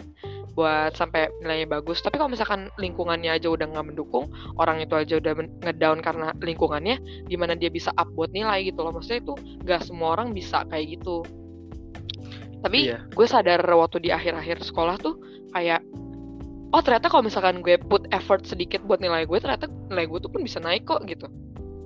[0.57, 2.01] buat sampai nilainya bagus.
[2.01, 4.25] Tapi kalau misalkan lingkungannya aja udah nggak mendukung
[4.57, 6.97] orang itu aja udah ngedown karena lingkungannya
[7.29, 8.89] gimana dia bisa up buat nilai gitu loh.
[8.97, 11.21] Maksudnya itu nggak semua orang bisa kayak gitu.
[12.65, 13.05] Tapi yeah.
[13.13, 15.21] gue sadar waktu di akhir-akhir sekolah tuh
[15.53, 15.85] kayak
[16.73, 20.33] oh ternyata kalau misalkan gue put effort sedikit buat nilai gue ternyata nilai gue tuh
[20.33, 21.29] pun bisa naik kok gitu.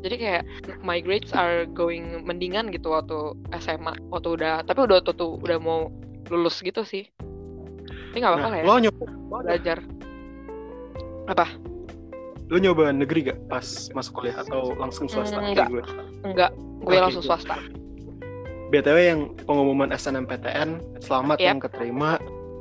[0.01, 0.43] Jadi kayak
[0.81, 5.91] my grades are going mendingan gitu waktu SMA waktu udah tapi udah tuh udah mau
[6.31, 7.12] lulus gitu sih
[8.12, 8.63] ini nggak apa-apa nah, ya.
[8.67, 9.06] Lo nyoba
[9.41, 9.78] belajar.
[11.32, 11.45] Apa?
[12.52, 15.39] Lo nyoba negeri gak pas masuk kuliah atau langsung swasta?
[15.39, 15.67] Hmm, enggak.
[15.71, 15.84] Gue?
[16.28, 16.52] Enggak.
[16.84, 17.56] Gue okay, langsung swasta.
[18.71, 21.47] BTW yang pengumuman SNMPTN selamat yep.
[21.47, 22.12] yang keterima,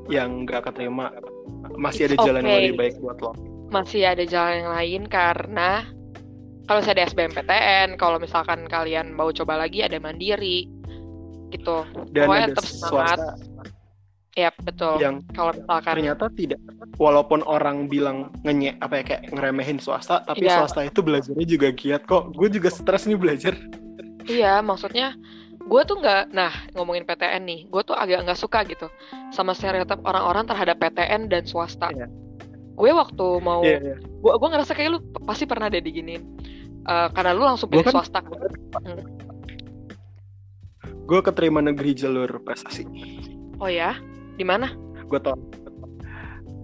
[0.07, 1.11] yang nggak keterima
[1.75, 2.51] masih It's ada jalan okay.
[2.51, 3.33] yang lebih baik buat lo.
[3.71, 5.87] Masih ada jalan yang lain karena
[6.67, 10.71] kalau saya ada SBMPTN, kalau misalkan kalian mau coba lagi ada mandiri
[11.51, 11.83] gitu.
[12.15, 13.19] Dan Pokoknya ada tetap semangat.
[13.19, 13.50] Swasta
[14.41, 14.97] Iya betul.
[14.97, 16.61] Yang kalau misalkan ternyata tidak,
[16.97, 20.65] walaupun orang bilang ngenyek apa ya kayak ngeremehin swasta, tapi ya.
[20.65, 22.33] swasta itu belajarnya juga giat kok.
[22.33, 23.53] Gue juga stres nih belajar.
[24.25, 25.13] Iya, maksudnya
[25.61, 28.89] gue tuh nggak, nah ngomongin PTN nih, gue tuh agak nggak suka gitu
[29.29, 31.93] sama stereotip orang-orang terhadap PTN dan swasta.
[31.93, 32.09] Iya.
[32.81, 33.97] Gue waktu mau, iya, iya.
[34.01, 34.99] gue gue ngerasa kayak lu
[35.29, 36.25] pasti pernah deh diginin,
[36.89, 38.25] uh, karena lu langsung pilih kan, swasta.
[38.25, 39.05] Hmm.
[41.05, 42.89] Gue keterima negeri jalur prestasi.
[43.61, 43.93] Oh ya?
[44.41, 44.73] Di mana?
[45.05, 45.37] Gue tau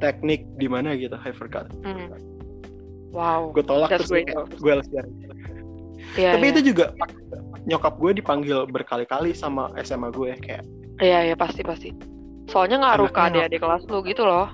[0.00, 1.68] teknik di mana gitu, forgot.
[1.84, 2.08] Hmm.
[3.12, 3.52] Wow.
[3.52, 4.24] Gue tolak That's terus
[4.60, 5.06] gue LCR.
[6.16, 6.52] Yeah, Tapi yeah.
[6.56, 6.86] itu juga
[7.66, 10.64] nyokap gue dipanggil berkali-kali sama SMA gue kayak.
[11.00, 11.90] Iya yeah, iya yeah, pasti pasti.
[12.48, 14.48] Soalnya ngaruh ke adik-adik kelas lu gitu loh.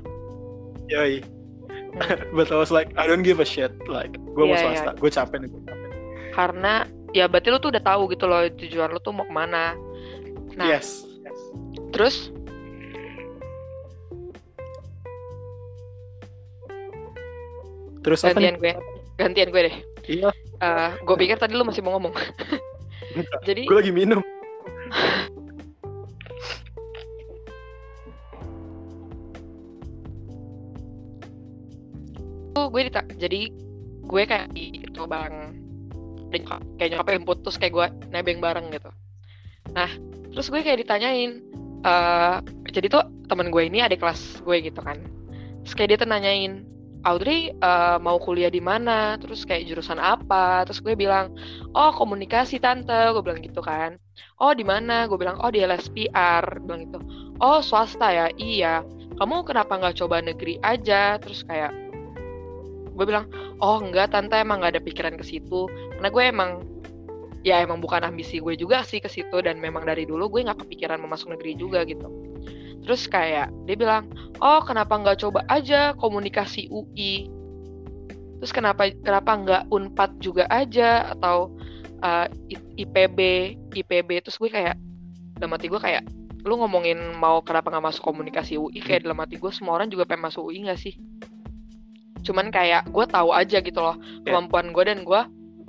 [0.91, 1.23] Yoi.
[1.23, 2.19] Hmm.
[2.39, 3.75] But I was like, I don't give a shit.
[3.87, 4.99] Like, gue yeah, mau iya, swasta, yeah.
[4.99, 5.91] gue capek nih, gue capek.
[6.33, 6.75] Karena
[7.13, 9.77] ya berarti lu tuh udah tahu gitu loh tujuan lu tuh mau ke mana.
[10.57, 11.05] Nah, yes.
[11.93, 12.33] Terus
[18.03, 18.75] Terus gantian gue.
[19.17, 19.77] Gantian gue deh.
[20.11, 20.31] Iya.
[20.63, 22.15] Uh, gue pikir tadi lu masih mau ngomong.
[23.49, 24.23] Jadi gue lagi minum.
[32.53, 33.51] tuh gue dita jadi
[34.07, 35.57] gue kayak itu bang
[36.79, 38.93] kayak nyokapin putus kayak gue nebeng bareng gitu
[39.73, 39.91] nah
[40.31, 41.43] terus gue kayak ditanyain
[41.83, 42.39] uh,
[42.71, 45.01] jadi tuh temen gue ini ada kelas gue gitu kan
[45.65, 46.63] terus kayak dia tuh nanyain
[47.03, 49.19] Audrey uh, mau kuliah di mana?
[49.19, 50.63] Terus kayak jurusan apa?
[50.67, 51.35] Terus gue bilang
[51.75, 53.11] oh komunikasi tante.
[53.11, 53.99] Gue bilang gitu kan.
[54.39, 55.11] Oh di mana?
[55.11, 56.99] Gue bilang oh di LSPR bilang gitu.
[57.43, 58.27] Oh swasta ya?
[58.39, 58.87] Iya.
[59.19, 61.19] Kamu kenapa nggak coba negeri aja?
[61.19, 61.75] Terus kayak
[62.93, 63.27] gue bilang
[63.59, 65.67] oh enggak tante emang nggak ada pikiran ke situ.
[65.99, 66.51] Karena gue emang
[67.43, 70.63] ya emang bukan ambisi gue juga sih ke situ dan memang dari dulu gue nggak
[70.63, 72.32] kepikiran mau masuk negeri juga gitu
[72.83, 74.11] terus kayak dia bilang
[74.43, 77.31] oh kenapa nggak coba aja komunikasi UI
[78.43, 81.55] terus kenapa kenapa nggak unpad juga aja atau
[82.03, 83.19] uh, eh, IPB
[83.71, 84.75] IPB terus gue kayak
[85.39, 86.03] dalam hati gue kayak
[86.43, 90.07] lu ngomongin mau kenapa nggak masuk komunikasi UI kayak dalam hati gue semua orang juga
[90.07, 90.95] pengen masuk UI nggak sih?
[92.27, 93.95] Cuman kayak gue tahu aja gitu loh
[94.27, 94.35] ya.
[94.35, 95.23] kemampuan gue dan gue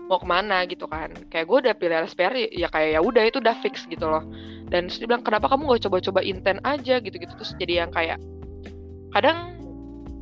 [0.08, 1.12] mau ke mana gitu kan.
[1.32, 4.24] Kayak gue udah pilih LSPR ya kayak ya udah itu udah fix gitu loh.
[4.68, 7.00] Dan terus dia bilang kenapa kamu gak coba-coba intent aja?
[7.00, 7.34] Gitu-gitu.
[7.36, 8.20] Terus jadi yang kayak
[9.14, 9.54] kadang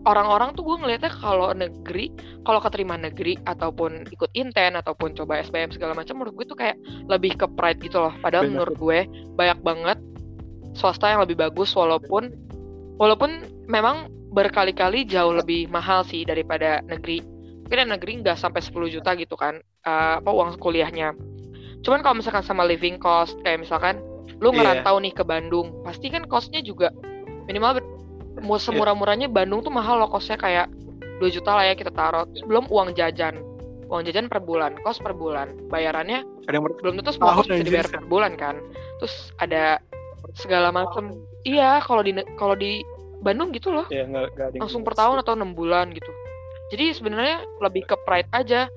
[0.06, 2.10] orang-orang tuh gue ngeliatnya kalau negeri
[2.41, 6.78] kalau keterima negeri ataupun ikut intent ataupun coba SBM segala macam menurut gue tuh kayak
[7.10, 8.13] lebih ke pride gitu loh.
[8.22, 8.54] Padahal Benar.
[8.65, 9.00] menurut gue
[9.38, 9.98] banyak banget
[10.74, 12.34] swasta yang lebih bagus walaupun
[12.98, 17.31] walaupun memang berkali-kali jauh lebih mahal sih daripada negeri
[17.72, 21.16] mungkin negeri nggak sampai 10 juta gitu kan uh, apa uang kuliahnya.
[21.88, 24.04] Cuman kalau misalkan sama living cost kayak misalkan
[24.44, 24.60] lu iya.
[24.60, 25.04] ngerantau yeah.
[25.08, 26.92] nih ke Bandung pasti kan costnya juga
[27.48, 27.80] minimal
[28.44, 28.68] mau iya.
[28.68, 30.68] semurah-murahnya Bandung tuh mahal loh costnya kayak
[31.24, 32.28] 2 juta lah ya kita taruh.
[32.44, 33.40] Belum uang jajan
[33.88, 35.56] uang jajan per bulan kos per bulan.
[35.72, 38.60] Bayarannya ada yang belum tentu semua kos bisa dibayar per bulan kan.
[39.00, 39.80] Terus ada
[40.36, 42.84] segala macam iya kalau di kalau di
[43.24, 43.88] Bandung gitu loh.
[43.88, 46.12] Ya, gak, gak langsung per tahun atau enam bulan gitu
[46.72, 48.72] jadi sebenarnya lebih ke pride aja.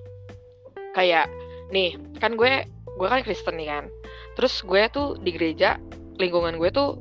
[0.99, 1.31] Kayak
[1.71, 2.67] nih kan gue
[2.99, 3.85] gue kan Kristen nih kan.
[4.35, 5.79] Terus gue tuh di gereja
[6.19, 6.99] lingkungan gue tuh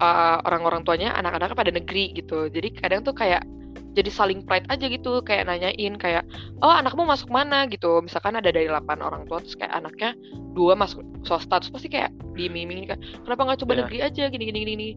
[0.00, 2.48] uh, orang-orang tuanya anak-anaknya pada negeri gitu.
[2.48, 3.44] Jadi kadang tuh kayak
[3.92, 5.20] jadi saling pride aja gitu.
[5.20, 6.24] Kayak nanyain kayak
[6.64, 7.68] oh anakmu masuk mana?
[7.68, 8.00] gitu.
[8.00, 10.16] Misalkan ada dari 8 orang tua terus kayak anaknya
[10.56, 12.96] dua masuk swasta terus pasti kayak diiming kan
[13.28, 13.80] kenapa nggak coba yeah.
[13.84, 14.24] negeri aja?
[14.32, 14.88] Gini gini gini.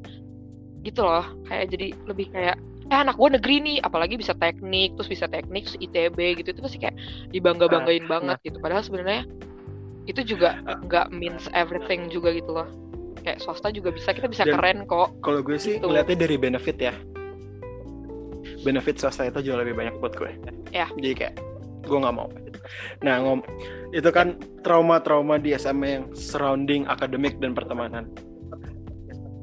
[0.88, 1.28] Gitu loh.
[1.48, 2.56] Kayak jadi lebih kayak
[2.90, 6.62] eh anak gue negeri nih apalagi bisa teknik terus bisa teknik terus ITB gitu itu
[6.62, 6.98] pasti kayak
[7.30, 8.46] dibangga banggain uh, banget nah.
[8.46, 8.58] gitu.
[8.58, 9.22] Padahal sebenarnya
[10.10, 12.66] itu juga nggak means everything juga gitu loh.
[13.22, 15.14] Kayak swasta juga bisa kita bisa Dan keren kok.
[15.22, 15.86] kalau gue sih gitu.
[15.86, 16.94] ngeliatnya dari benefit ya.
[18.66, 20.34] Benefit swasta itu jauh lebih banyak buat gue.
[20.74, 20.90] Ya.
[20.98, 21.38] Jadi kayak
[21.86, 22.26] gue nggak mau.
[23.06, 23.46] Nah ngom
[23.94, 24.34] itu kan
[24.66, 28.10] trauma-trauma di SMA yang surrounding akademik dan pertemanan.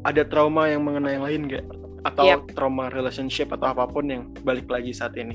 [0.03, 1.67] Ada trauma yang mengenai yang lain gak
[2.07, 2.41] atau yep.
[2.55, 5.35] trauma relationship atau apa pun yang balik lagi saat ini?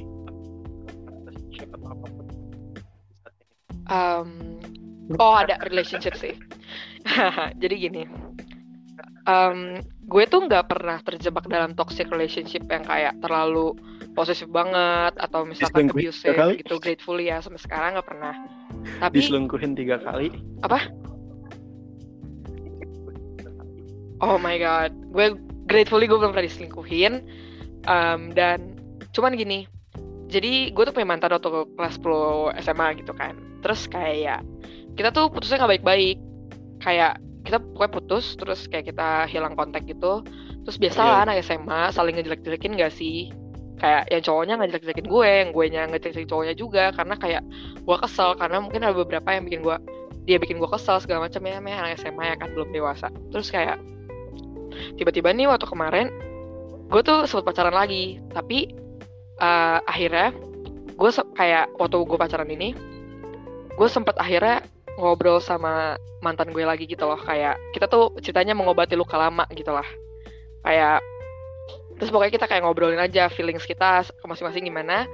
[3.92, 4.56] Um,
[5.20, 6.40] oh ada relationship sih.
[7.62, 8.04] Jadi gini.
[9.28, 13.76] Um, gue tuh nggak pernah terjebak dalam toxic relationship yang kayak terlalu
[14.18, 18.34] posesif banget atau misalkan abusive gitu grateful ya sampai sekarang nggak pernah.
[18.98, 20.34] Tapi diselingkuhin tiga kali?
[20.66, 20.90] Apa?
[24.22, 24.94] Oh my god.
[25.14, 25.38] Gue
[25.72, 27.14] gratefully gue belum pernah diselingkuhin
[27.88, 28.76] um, dan
[29.16, 29.66] cuman gini
[30.32, 33.36] jadi gue tuh punya mantan waktu kelas 10 SMA gitu kan.
[33.60, 34.48] Terus kayak
[34.96, 36.18] kita tuh putusnya nggak baik-baik.
[36.80, 40.24] Kayak kita pokoknya putus terus kayak kita hilang kontak gitu.
[40.64, 41.24] Terus biasa lah yeah.
[41.28, 43.28] anak SMA saling ngejelek-jelekin gak sih?
[43.82, 46.96] Kayak yang cowoknya ngejelek-jelekin gue yang gue nya ngejelek cowoknya juga.
[46.96, 47.44] Karena kayak
[47.84, 49.78] gue kesel karena mungkin ada beberapa yang bikin gue
[50.30, 53.12] dia bikin gue kesel segala macam ya anak SMA ya kan belum dewasa.
[53.36, 53.84] Terus kayak
[54.96, 56.08] tiba-tiba nih waktu kemarin
[56.92, 58.76] gue tuh sempat pacaran lagi tapi
[59.40, 60.36] uh, akhirnya
[60.96, 62.76] gue kayak waktu gue pacaran ini
[63.72, 64.62] gue sempat akhirnya
[65.00, 69.72] ngobrol sama mantan gue lagi gitu loh kayak kita tuh ceritanya mengobati luka lama gitu
[69.72, 69.88] lah
[70.62, 71.00] kayak
[71.98, 75.08] terus pokoknya kita kayak ngobrolin aja feelings kita ke masing-masing gimana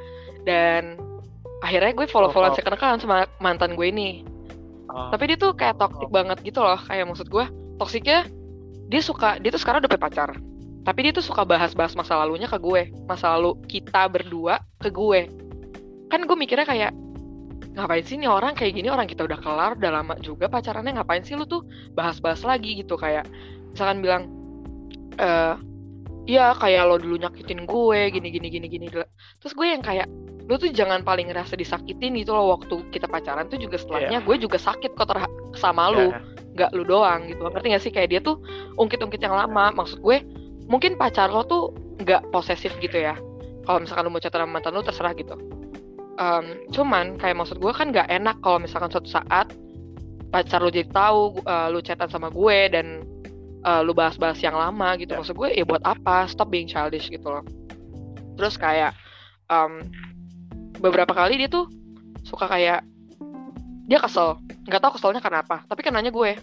[0.44, 0.98] dan
[1.62, 2.76] akhirnya gue follow followan oh, oh.
[2.76, 4.26] account sama mantan gue ini
[4.92, 5.14] oh.
[5.14, 6.14] tapi dia tuh kayak toxic oh.
[6.14, 7.46] banget gitu loh kayak maksud gue
[7.78, 8.28] toksiknya
[8.88, 10.30] dia suka dia tuh sekarang udah punya pacar.
[10.88, 12.96] Tapi dia tuh suka bahas-bahas masa lalunya ke gue.
[13.04, 15.28] Masa lalu kita berdua ke gue.
[16.08, 16.96] Kan gue mikirnya kayak
[17.76, 18.88] ngapain sih nih orang kayak gini?
[18.88, 20.96] Orang kita udah kelar udah lama juga pacarannya.
[20.96, 22.96] Ngapain sih lu tuh bahas-bahas lagi gitu?
[22.96, 23.28] Kayak
[23.76, 24.24] misalkan bilang
[25.20, 25.60] eh
[26.28, 28.88] iya kayak lo dulu nyakitin gue gini gini gini gini.
[29.44, 30.08] Terus gue yang kayak
[30.48, 34.26] lu tuh jangan paling ngerasa disakitin gitu loh waktu kita pacaran tuh juga setelahnya yeah.
[34.26, 35.12] gue juga sakit kok
[35.60, 36.12] sama lu.
[36.12, 36.24] Yeah.
[36.58, 37.92] nggak lu doang gitu ngerti gak sih?
[37.94, 38.42] Kayak dia tuh
[38.82, 39.70] ungkit-ungkit yang lama.
[39.76, 40.26] Maksud gue
[40.66, 43.14] mungkin pacar lo tuh nggak posesif gitu ya.
[43.68, 45.38] Kalau misalkan lu mau catatan mantan lu terserah gitu.
[46.18, 49.54] Um, cuman kayak maksud gue kan gak enak kalau misalkan suatu saat
[50.34, 53.06] pacar lu jadi tahu uh, lu chatan sama gue dan
[53.62, 55.14] uh, lu bahas-bahas yang lama gitu.
[55.14, 56.26] Maksud gue ya buat apa?
[56.26, 57.46] Stop being childish gitu loh.
[58.34, 58.98] Terus kayak
[59.52, 59.86] um,
[60.80, 61.68] beberapa kali dia tuh
[62.24, 62.86] suka kayak
[63.88, 64.38] dia kesel.
[64.68, 66.38] Nggak tahu keselnya karena apa tapi kan nanya gue.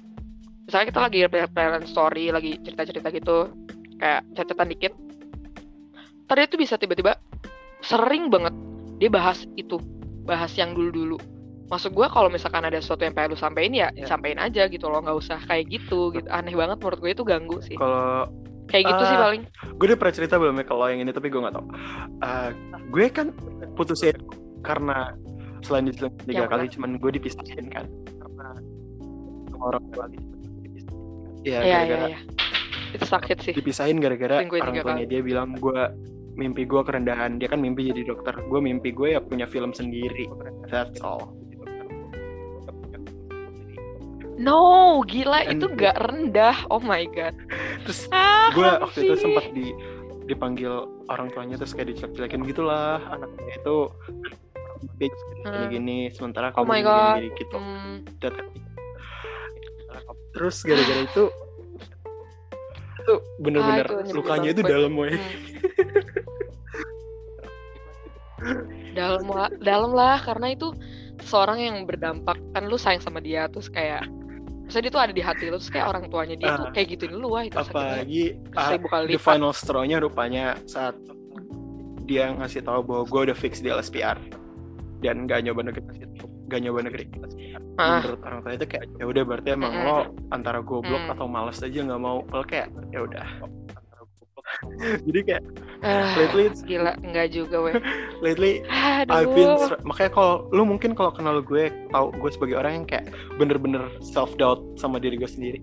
[0.64, 1.18] Misalnya kita lagi
[1.52, 3.52] parent story lagi cerita-cerita gitu
[4.00, 4.92] kayak catatan dikit.
[6.24, 7.20] Tadi itu bisa tiba-tiba
[7.84, 8.56] sering banget
[8.96, 9.76] dia bahas itu
[10.24, 11.20] bahas yang dulu-dulu.
[11.68, 14.04] Maksud gue kalau misalkan ada sesuatu yang pengen lu sampein ya, ya.
[14.04, 16.28] sampein aja gitu loh nggak usah kayak gitu gitu.
[16.28, 17.76] Aneh banget menurut gue itu ganggu sih.
[17.76, 18.28] Kalau
[18.70, 19.42] kayak gitu uh, sih ah, paling.
[19.76, 21.66] gue udah pernah cerita belum ya kalau yang ini tapi gue nggak tau
[22.24, 22.50] uh,
[22.88, 23.28] gue kan
[23.76, 24.16] putusin
[24.64, 25.12] karena
[25.64, 27.88] selain diselingkuh tiga kali cuman gue dipisahin kan.
[28.20, 28.48] Karena
[29.56, 30.22] orang dipisahin
[31.44, 32.18] ya, ya gara-gara ya, ya.
[32.92, 33.52] itu sakit sih.
[33.56, 35.80] Dipisahin gara-gara orang tuanya dia bilang gue
[36.36, 37.40] mimpi gue kerendahan.
[37.40, 38.36] Dia kan mimpi jadi dokter.
[38.52, 40.28] Gue mimpi gue ya punya film sendiri.
[40.68, 41.32] That's all
[44.34, 46.66] No, gila And, itu gak rendah.
[46.70, 47.34] Oh my god.
[47.86, 49.70] Terus ah, gue waktu itu sempat di
[50.24, 53.92] dipanggil orang tuanya terus kayak dicelek-celekin gitulah anaknya itu
[54.96, 55.12] bitch
[55.44, 55.68] hmm.
[55.68, 57.56] gini sementara oh kamu oh gini, gini gitu.
[57.60, 58.08] Hmm.
[60.34, 61.28] Terus gara-gara itu
[63.04, 65.12] itu bener-bener ah, itu lukanya itu dalam woy.
[65.12, 65.20] Hmm.
[68.96, 69.28] dalam
[69.60, 70.72] dalam lah karena itu
[71.24, 74.08] seorang yang berdampak kan lu sayang sama dia terus kayak
[74.74, 76.72] Maksudnya dia tuh ada di hati lu terus kayak orang tuanya dia uh, tuh ah.
[76.74, 78.74] kayak gituin lu wah itu apalagi uh,
[79.06, 80.98] the final straw-nya rupanya saat
[82.10, 84.18] dia ngasih tahu bahwa gue udah fix di LSPR
[84.98, 86.10] dan gak nyoba negatif
[86.50, 87.06] gak nyoba negeri
[87.78, 88.02] ah.
[88.02, 89.84] menurut orang tua itu kayak ya udah berarti emang mm.
[89.86, 89.98] lo
[90.34, 91.12] antara goblok mm.
[91.14, 93.26] atau males aja nggak mau kalau kayak ya udah
[95.08, 95.42] jadi kayak
[95.84, 97.74] uh, lately gila enggak juga weh
[98.24, 99.12] lately Aduh.
[99.12, 99.52] I've been
[99.84, 104.32] makanya kalau lu mungkin kalau kenal gue tahu gue sebagai orang yang kayak bener-bener self
[104.40, 105.60] doubt sama diri gue sendiri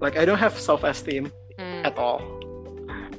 [0.00, 1.28] like I don't have self esteem
[1.60, 1.84] hmm.
[1.84, 2.24] at all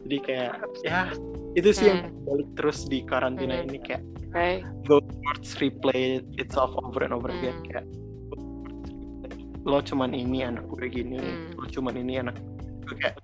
[0.05, 1.13] jadi kayak ya
[1.55, 1.91] itu sih hmm.
[1.91, 3.65] yang balik terus di karantina hmm.
[3.69, 4.55] ini kayak okay.
[4.87, 7.39] those words replay itself over and over hmm.
[7.39, 7.87] again kayak
[9.61, 11.55] lo cuman ini anak gue gini hmm.
[11.55, 12.35] lo cuman ini anak
[12.89, 13.15] gue kayak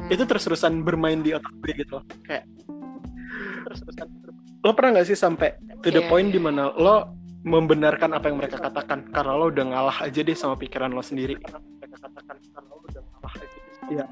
[0.00, 0.10] hmm.
[0.12, 2.48] itu terus-terusan bermain di otak gue gitu kayak
[3.68, 4.08] terus-terusan
[4.60, 6.08] lo pernah gak sih sampai to the yeah.
[6.08, 10.36] point di mana lo membenarkan apa yang mereka katakan karena lo udah ngalah aja deh
[10.36, 11.40] sama pikiran lo sendiri?
[11.40, 13.58] Mereka katakan karena lo udah ngalah aja
[13.88, 14.04] iya.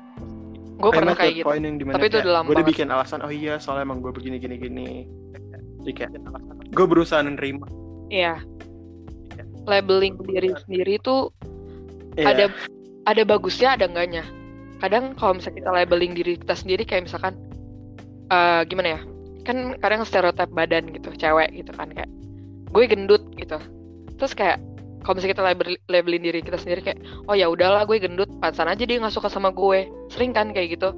[0.78, 1.50] gue pernah kayak gitu.
[1.50, 4.40] yang tapi itu udah lama gue udah bikin alasan oh iya soalnya emang gue begini
[4.40, 4.90] gini gini.
[5.84, 6.10] Jadi kayak
[6.72, 7.66] gue berusaha menerima
[8.08, 8.40] iya.
[9.68, 11.28] Labeling diri sendiri tuh
[12.16, 12.32] yeah.
[12.32, 12.44] ada
[13.04, 14.24] ada bagusnya ada enggaknya
[14.78, 17.34] kadang kalau misalnya kita labeling diri kita sendiri kayak misalkan
[18.30, 19.00] uh, gimana ya
[19.42, 22.10] kan kadang stereotip badan gitu cewek gitu kan kayak
[22.68, 23.56] gue gendut gitu.
[24.20, 24.60] Terus kayak
[25.06, 28.68] kalau misalnya kita label, labelin diri kita sendiri kayak oh ya udahlah gue gendut pansan
[28.68, 29.88] aja dia nggak suka sama gue.
[30.12, 30.92] Sering kan kayak gitu.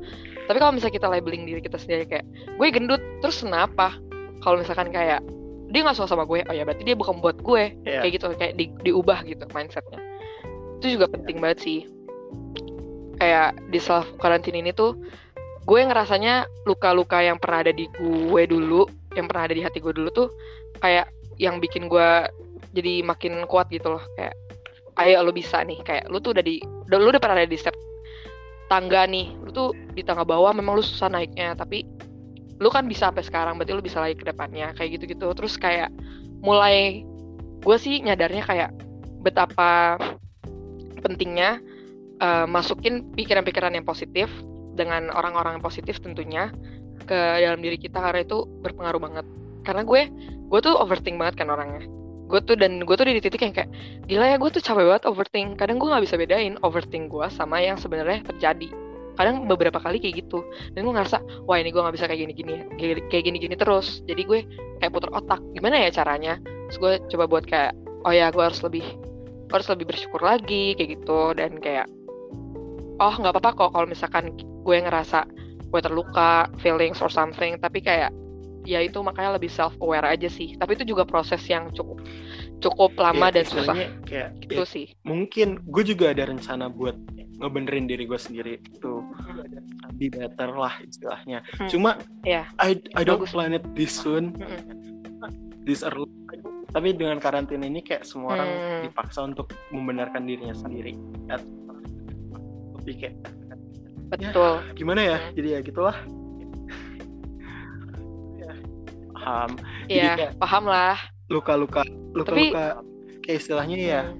[0.50, 2.26] Tapi kalau misalnya kita labeling diri kita sendiri kayak
[2.58, 3.94] gue gendut terus kenapa?
[4.42, 5.22] Kalau misalkan kayak
[5.70, 8.02] dia nggak suka sama gue oh ya berarti dia bukan buat gue yeah.
[8.02, 10.02] kayak gitu kayak di, diubah gitu mindsetnya.
[10.82, 11.78] Itu juga penting banget sih
[13.20, 14.96] kayak di self karantina ini tuh
[15.68, 19.92] gue ngerasanya luka-luka yang pernah ada di gue dulu yang pernah ada di hati gue
[19.92, 20.28] dulu tuh
[20.80, 22.08] kayak yang bikin gue
[22.72, 24.02] jadi makin kuat gitu loh.
[24.16, 24.34] Kayak
[25.00, 27.76] ayo lo bisa nih kayak lu tuh udah di lu udah pernah ada di step
[28.68, 31.82] tangga nih lu tuh di tangga bawah memang lu susah naiknya tapi
[32.60, 35.28] lu kan bisa sampai sekarang berarti lu bisa lagi ke depannya kayak gitu-gitu.
[35.36, 35.92] Terus kayak
[36.40, 37.04] mulai
[37.60, 38.70] gue sih nyadarnya kayak
[39.20, 40.00] betapa
[41.04, 41.60] pentingnya
[42.20, 44.30] uh, masukin pikiran-pikiran yang positif
[44.76, 46.52] dengan orang-orang yang positif tentunya
[47.04, 49.26] ke dalam diri kita karena itu berpengaruh banget.
[49.66, 50.08] Karena gue
[50.50, 51.84] gue tuh overthink banget kan orangnya.
[52.30, 53.70] Gue tuh dan gue tuh di titik yang kayak
[54.06, 55.58] gila ya gue tuh capek banget overthink.
[55.58, 58.70] Kadang gue nggak bisa bedain overthink gue sama yang sebenarnya terjadi.
[59.18, 60.46] Kadang beberapa kali kayak gitu.
[60.72, 62.54] Dan gue ngerasa wah ini gue nggak bisa kayak gini gini
[63.10, 64.00] kayak gini gini terus.
[64.06, 64.40] Jadi gue
[64.78, 66.38] kayak putar otak gimana ya caranya?
[66.70, 67.74] Terus gue coba buat kayak
[68.06, 68.86] oh ya gue harus lebih
[69.50, 71.34] harus lebih bersyukur lagi kayak gitu.
[71.34, 71.90] Dan kayak
[73.00, 75.24] oh nggak apa-apa kok kalau misalkan gue ngerasa
[75.70, 78.12] gue terluka feelings or something tapi kayak
[78.68, 82.04] ya itu makanya lebih self aware aja sih tapi itu juga proses yang cukup
[82.60, 86.92] cukup lama ya, dan susah kayak itu ya, sih mungkin gue juga ada rencana buat
[87.40, 89.00] ngebenerin diri gue sendiri itu
[89.96, 91.72] be better lah istilahnya hmm.
[91.72, 91.96] cuma
[92.28, 92.52] yeah.
[92.60, 93.32] I I don't Bagus.
[93.32, 94.60] plan it this soon hmm.
[95.64, 96.04] this early
[96.70, 98.80] tapi dengan karantina ini kayak semua orang hmm.
[98.92, 100.94] dipaksa untuk membenarkan dirinya sendiri
[102.80, 103.14] lebih kayak
[104.10, 104.58] betul.
[104.58, 105.18] Ya, gimana ya?
[105.36, 105.94] Jadi ya gitulah.
[109.14, 109.50] Paham.
[109.90, 110.96] Iya kayak, paham lah
[111.30, 112.82] luka-luka luka-luka
[113.22, 114.18] kayak istilahnya ya hmm.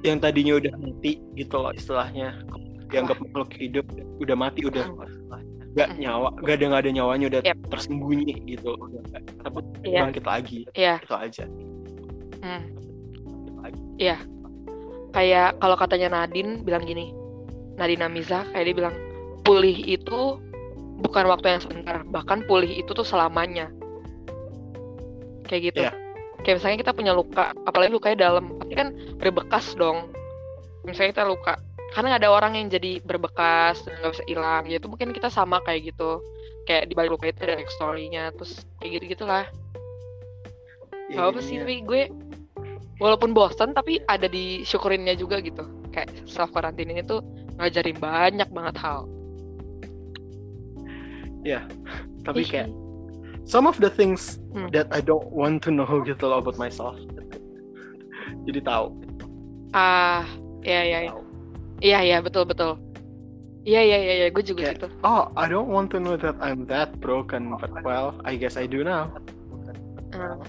[0.00, 2.40] yang tadinya udah mati gitu loh istilahnya.
[2.90, 3.86] Dianggap makhluk hidup
[4.18, 4.84] udah mati udah
[5.70, 6.00] nggak hmm.
[6.02, 7.56] nyawa gak ada nggak ada nyawanya udah yep.
[7.68, 8.72] tersembunyi gitu.
[9.44, 10.02] Tapi yeah.
[10.08, 10.60] bangkit lagi.
[10.72, 10.96] Yeah.
[11.04, 11.44] itu aja.
[12.40, 12.64] Hmm.
[14.00, 14.16] iya.
[15.10, 17.12] Kayak kalau katanya Nadine bilang gini
[17.80, 18.96] Nadina Miza kayak dia bilang
[19.40, 20.36] pulih itu
[21.00, 23.72] bukan waktu yang sebentar bahkan pulih itu tuh selamanya.
[25.48, 25.82] Kayak gitu.
[25.88, 25.96] Yeah.
[26.40, 30.12] kayak misalnya kita punya luka apalagi lukanya dalam pasti kan berbekas dong.
[30.84, 31.56] Misalnya kita luka
[31.90, 35.28] karena nggak ada orang yang jadi berbekas dan nggak bisa hilang ya itu mungkin kita
[35.32, 36.20] sama kayak gitu.
[36.68, 39.48] Kayak di balik luka itu ada story-nya terus kayak gitu gitulah
[41.10, 42.02] yeah, apa sih tapi gue
[43.02, 45.66] walaupun bosan tapi ada disyukurinnya juga gitu.
[45.90, 47.18] Kayak self quarantine ini tuh
[47.60, 49.04] ngajarin banyak banget hal.
[51.40, 51.64] Ya, yeah,
[52.24, 52.68] tapi kayak
[53.48, 54.68] some of the things hmm.
[54.76, 56.96] that I don't want to know gitu loh about myself.
[58.48, 58.96] Jadi tahu.
[59.76, 60.24] Ah,
[60.64, 61.12] ya ya ya.
[61.80, 62.76] Iya iya betul betul.
[63.60, 64.88] Iya iya iya, ya, gue juga kayak, gitu.
[65.04, 68.64] Oh, I don't want to know that I'm that broken, but well, I guess I
[68.64, 69.12] do now.
[70.16, 70.40] Hmm.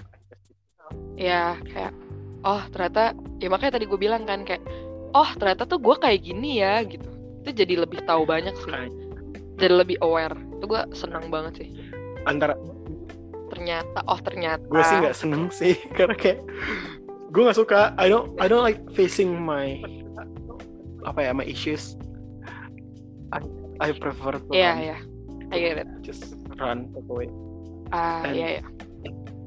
[1.20, 1.92] Ya kayak,
[2.40, 4.64] oh ternyata, ya makanya tadi gue bilang kan kayak,
[5.12, 7.08] oh ternyata tuh gue kayak gini ya gitu.
[7.42, 8.72] Itu jadi lebih tahu banyak sih.
[9.58, 10.34] Jadi lebih aware.
[10.58, 11.68] Itu gue senang banget sih.
[12.28, 12.56] Antara
[13.52, 14.64] ternyata oh ternyata.
[14.66, 16.40] Gue sih nggak seneng sih karena kayak
[17.32, 17.96] gue nggak suka.
[17.96, 19.80] I don't I don't like facing my
[21.02, 21.94] apa ya my issues.
[23.32, 23.40] I,
[23.80, 24.84] I prefer to yeah, run.
[24.84, 25.00] yeah.
[25.52, 25.88] I get it.
[26.04, 27.32] Just run away
[27.92, 28.64] ah uh, iya yeah, yeah.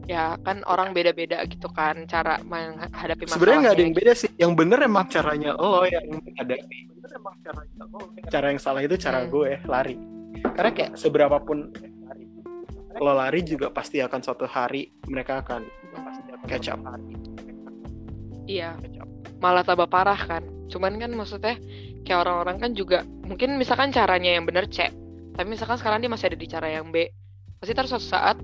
[0.05, 4.29] Ya kan orang beda-beda gitu kan cara menghadapi masalah sebenarnya nggak ada yang beda sih.
[4.37, 7.99] Yang bener emang caranya lo yang menghadapi bener emang caranya lo.
[8.29, 9.29] Cara yang salah itu cara hmm.
[9.33, 9.95] gue lari.
[10.55, 11.73] Karena kayak seberapa pun
[12.05, 12.25] lari
[13.01, 15.65] lo lari juga pasti akan suatu hari mereka akan
[16.45, 16.79] catch up
[18.45, 18.77] iya.
[19.41, 20.45] Malah tambah parah kan.
[20.69, 21.57] Cuman kan maksudnya
[22.05, 24.93] kayak orang-orang kan juga mungkin misalkan caranya yang bener C
[25.35, 27.09] tapi misalkan sekarang dia masih ada di cara yang B
[27.59, 28.37] pasti terus suatu saat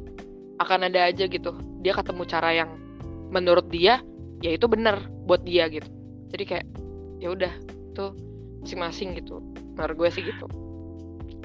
[0.61, 1.51] akan ada aja gitu.
[1.81, 2.69] Dia ketemu cara yang
[3.33, 4.03] menurut dia
[4.41, 5.87] ya itu bener buat dia gitu.
[6.33, 6.65] Jadi kayak
[7.21, 7.53] ya udah
[7.97, 8.13] tuh
[8.63, 9.41] masing-masing gitu.
[9.77, 10.45] Menurut gue sih gitu.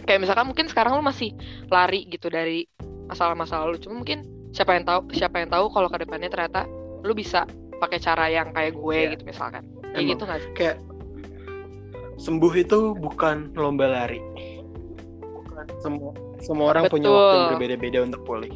[0.06, 1.34] Kayak misalkan mungkin sekarang lu masih
[1.72, 2.68] lari gitu dari
[3.08, 3.78] masalah-masalah lu.
[3.80, 6.64] Cuma mungkin siapa yang tahu siapa yang tahu kalau ke depannya ternyata
[7.04, 7.44] lu bisa
[7.76, 9.12] pakai cara yang kayak gue yeah.
[9.16, 9.62] gitu misalkan.
[9.92, 10.50] Kayak Emang, gitu nggak sih?
[10.56, 10.76] Kayak
[12.16, 14.20] sembuh itu bukan lomba lari.
[15.82, 16.94] Semua semua orang Betul.
[17.00, 18.52] punya waktu yang berbeda-beda untuk pulih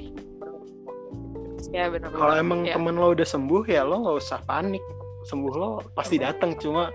[1.70, 2.74] ya benar kalau emang ya.
[2.74, 4.82] temen lo udah sembuh ya lo nggak usah panik.
[5.26, 6.90] Sembuh lo pasti datang cuma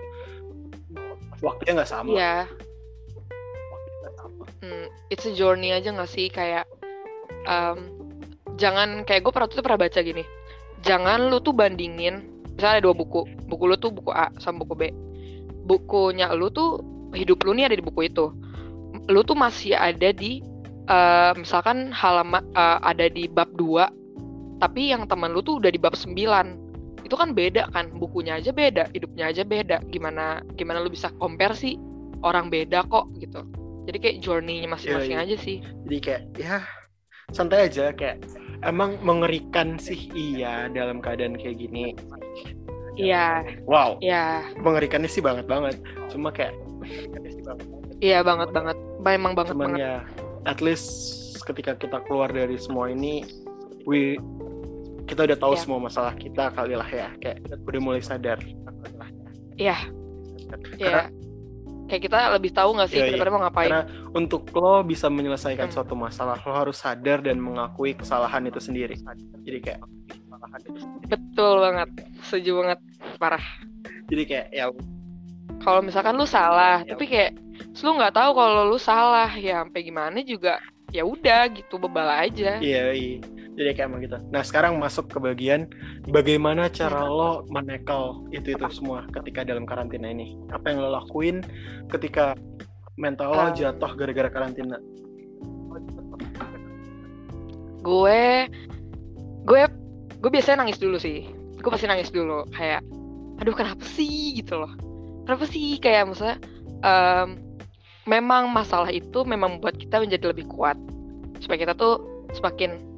[1.39, 2.11] waktunya nggak sama.
[2.11, 2.37] Ya.
[4.63, 6.27] Hmm, it's a journey aja nggak sih?
[6.27, 6.65] Kayak
[7.45, 7.91] um,
[8.57, 10.23] jangan kayak gue pernah tuh pernah baca gini.
[10.81, 13.27] Jangan lu tuh bandingin misalnya ada dua buku.
[13.45, 14.83] Buku lu tuh buku A sama buku B.
[15.65, 16.81] Bukunya lu tuh
[17.13, 18.33] hidup lu nih ada di buku itu.
[19.05, 20.41] Lu tuh masih ada di
[20.89, 24.04] uh, misalkan halaman uh, ada di bab 2
[24.59, 26.15] tapi yang teman lu tuh udah di bab 9
[27.05, 29.77] itu kan beda kan bukunya aja beda hidupnya aja beda.
[29.93, 31.77] Gimana gimana lu bisa compare sih?
[32.25, 33.45] Orang beda kok gitu.
[33.85, 35.29] Jadi kayak journey-nya masing-masing yeah, yeah.
[35.29, 35.57] aja sih.
[35.85, 36.57] Jadi kayak ya
[37.29, 38.25] santai aja kayak
[38.65, 41.93] emang mengerikan sih iya dalam keadaan kayak gini.
[42.97, 43.45] Iya.
[43.69, 44.01] Wow.
[44.01, 44.41] Iya.
[44.57, 45.77] Mengerikannya sih banget banget.
[46.09, 46.57] Cuma kayak
[48.01, 48.77] iya banget banget.
[49.05, 49.85] Memang banget Cuman banget.
[49.85, 49.95] ya
[50.49, 50.89] at least
[51.45, 53.21] ketika kita keluar dari semua ini
[53.85, 54.17] we
[55.05, 55.61] kita udah tahu yeah.
[55.61, 57.07] semua masalah kita kali lah ya.
[57.21, 58.41] Kayak udah mulai sadar.
[59.55, 59.77] Iya.
[60.81, 61.09] Iya.
[61.85, 63.33] Kayak kita lebih tahu nggak sih yeah, kita yeah.
[63.33, 63.69] mau ngapain?
[63.69, 63.83] Karena
[64.17, 65.75] untuk lo bisa menyelesaikan hmm.
[65.77, 68.97] suatu masalah lo harus sadar dan mengakui kesalahan itu sendiri.
[69.45, 69.79] Jadi kayak
[71.05, 71.89] betul banget.
[72.25, 72.79] Setuju banget.
[73.21, 73.45] Parah.
[74.09, 74.65] Jadi kayak ya
[75.61, 77.31] kalau misalkan lu salah ya, tapi kayak
[77.85, 80.57] lu nggak tahu kalau lu salah ya sampai gimana juga
[80.89, 82.57] ya udah gitu bebal aja.
[82.57, 84.19] Iya iya jadi kayak emang gitu.
[84.35, 85.71] Nah sekarang masuk ke bagian
[86.11, 90.35] bagaimana cara lo menekel itu itu semua ketika dalam karantina ini.
[90.51, 91.39] Apa yang lo lakuin
[91.87, 92.35] ketika
[92.99, 94.75] mental lo jatuh gara-gara karantina?
[97.79, 98.51] Gue
[99.47, 99.61] gue
[100.19, 101.31] gue biasanya nangis dulu sih.
[101.63, 102.43] Gue pasti nangis dulu.
[102.51, 102.83] Kayak
[103.39, 104.35] aduh kenapa sih?
[104.35, 104.71] Gitu loh.
[105.23, 105.79] Kenapa sih?
[105.79, 106.37] Kayak misalnya
[106.83, 107.39] um,
[108.03, 110.75] memang masalah itu memang membuat kita menjadi lebih kuat.
[111.39, 112.03] Supaya kita tuh
[112.35, 112.94] semakin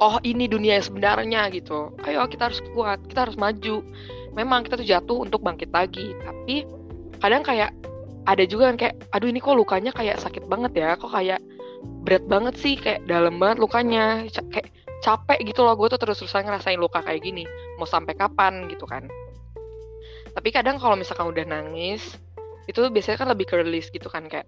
[0.00, 1.92] oh ini dunia yang sebenarnya gitu.
[2.04, 3.82] Ayo kita harus kuat kita harus maju.
[4.36, 6.68] Memang kita tuh jatuh untuk bangkit lagi tapi
[7.20, 7.72] kadang kayak
[8.26, 11.40] ada juga kan kayak aduh ini kok lukanya kayak sakit banget ya kok kayak
[12.04, 14.68] berat banget sih kayak dalam banget lukanya kayak
[15.00, 17.46] capek gitu loh gue tuh terus-terusan ngerasain luka kayak gini
[17.80, 19.06] mau sampai kapan gitu kan.
[20.36, 22.20] Tapi kadang kalau misalkan udah nangis
[22.66, 24.44] itu biasanya kan lebih ke release gitu kan kayak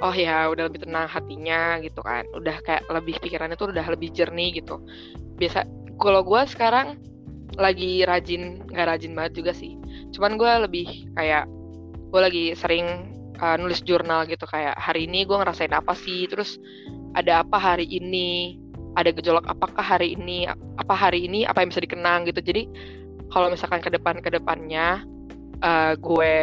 [0.00, 2.24] oh ya udah lebih tenang hatinya gitu kan.
[2.32, 4.80] Udah kayak lebih pikirannya tuh udah lebih jernih gitu.
[5.36, 5.64] Biasa
[6.00, 6.96] kalau gue sekarang
[7.60, 9.76] lagi rajin nggak rajin banget juga sih.
[10.16, 10.86] Cuman gue lebih
[11.16, 11.44] kayak
[12.10, 12.86] gue lagi sering
[13.38, 14.48] uh, nulis jurnal gitu.
[14.48, 16.24] Kayak hari ini gue ngerasain apa sih?
[16.26, 16.56] Terus
[17.12, 18.56] ada apa hari ini?
[18.98, 20.50] Ada gejolak apakah hari ini?
[20.80, 21.46] Apa hari ini?
[21.46, 22.42] Apa yang bisa dikenang gitu.
[22.42, 22.66] Jadi
[23.30, 25.06] kalau misalkan ke depan ke depannya
[25.62, 26.34] uh, gue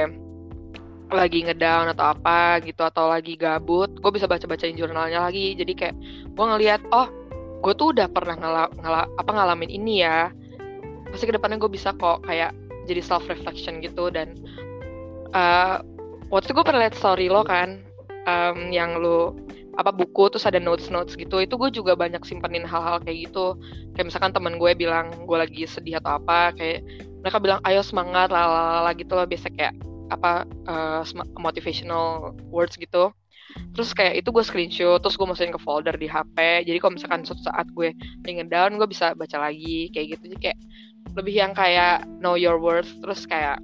[1.08, 5.56] lagi ngedown atau apa gitu atau lagi gabut gue bisa baca bacain jurnalnya lagi.
[5.56, 5.96] Jadi kayak
[6.28, 7.08] gue ngelihat oh
[7.64, 10.30] gue tuh udah pernah ngala, ngala, apa ngalamin ini ya.
[11.08, 12.52] Pasti ke depannya gue bisa kok kayak
[12.88, 14.36] jadi self reflection gitu dan
[15.32, 15.80] uh,
[16.28, 17.80] waktu gue pernah liat story lo kan
[18.28, 19.36] um, yang lo
[19.78, 21.40] apa buku terus ada notes notes gitu.
[21.40, 23.56] Itu gue juga banyak simpenin hal-hal kayak gitu.
[23.96, 26.84] Kayak misalkan temen gue bilang gue lagi sedih atau apa kayak
[27.22, 29.30] mereka bilang ayo semangat lalala gitu loh.
[29.30, 29.78] Biasa kayak
[30.10, 31.04] apa uh,
[31.38, 33.12] motivational words gitu.
[33.74, 37.24] Terus kayak itu gue screenshot terus gue masukin ke folder di HP jadi kalau misalkan
[37.24, 37.96] suatu saat gue
[38.28, 40.34] pengen down gue bisa baca lagi kayak gitu.
[40.34, 40.60] Jadi kayak
[41.16, 43.64] lebih yang kayak know your worth terus kayak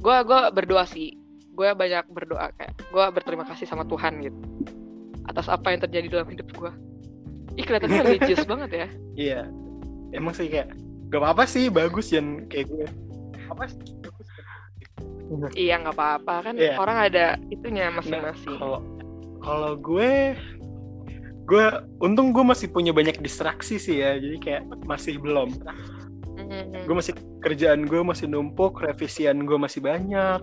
[0.00, 1.16] gue gue berdoa sih.
[1.54, 4.38] Gue banyak berdoa kayak gue berterima kasih sama Tuhan gitu.
[5.28, 6.72] Atas apa yang terjadi dalam hidup gue
[7.54, 8.88] ih kelihatannya religius banget ya.
[9.14, 9.40] Iya.
[10.14, 10.74] Emang sih kayak
[11.10, 12.86] gak apa apa sih bagus yang kayak gue.
[13.50, 14.03] Apa sih
[15.56, 16.50] iya nggak apa-apa.
[16.50, 16.76] Kan yeah.
[16.76, 18.56] orang ada itunya masing-masing.
[18.60, 18.82] kalau nah,
[19.44, 20.36] kalau gue
[21.44, 21.64] gue
[22.00, 24.16] untung gue masih punya banyak distraksi sih ya.
[24.16, 25.52] Jadi kayak masih belum.
[26.34, 26.84] Mm-mm.
[26.84, 27.14] gue masih
[27.46, 30.40] kerjaan gue masih numpuk revisian gue masih banyak.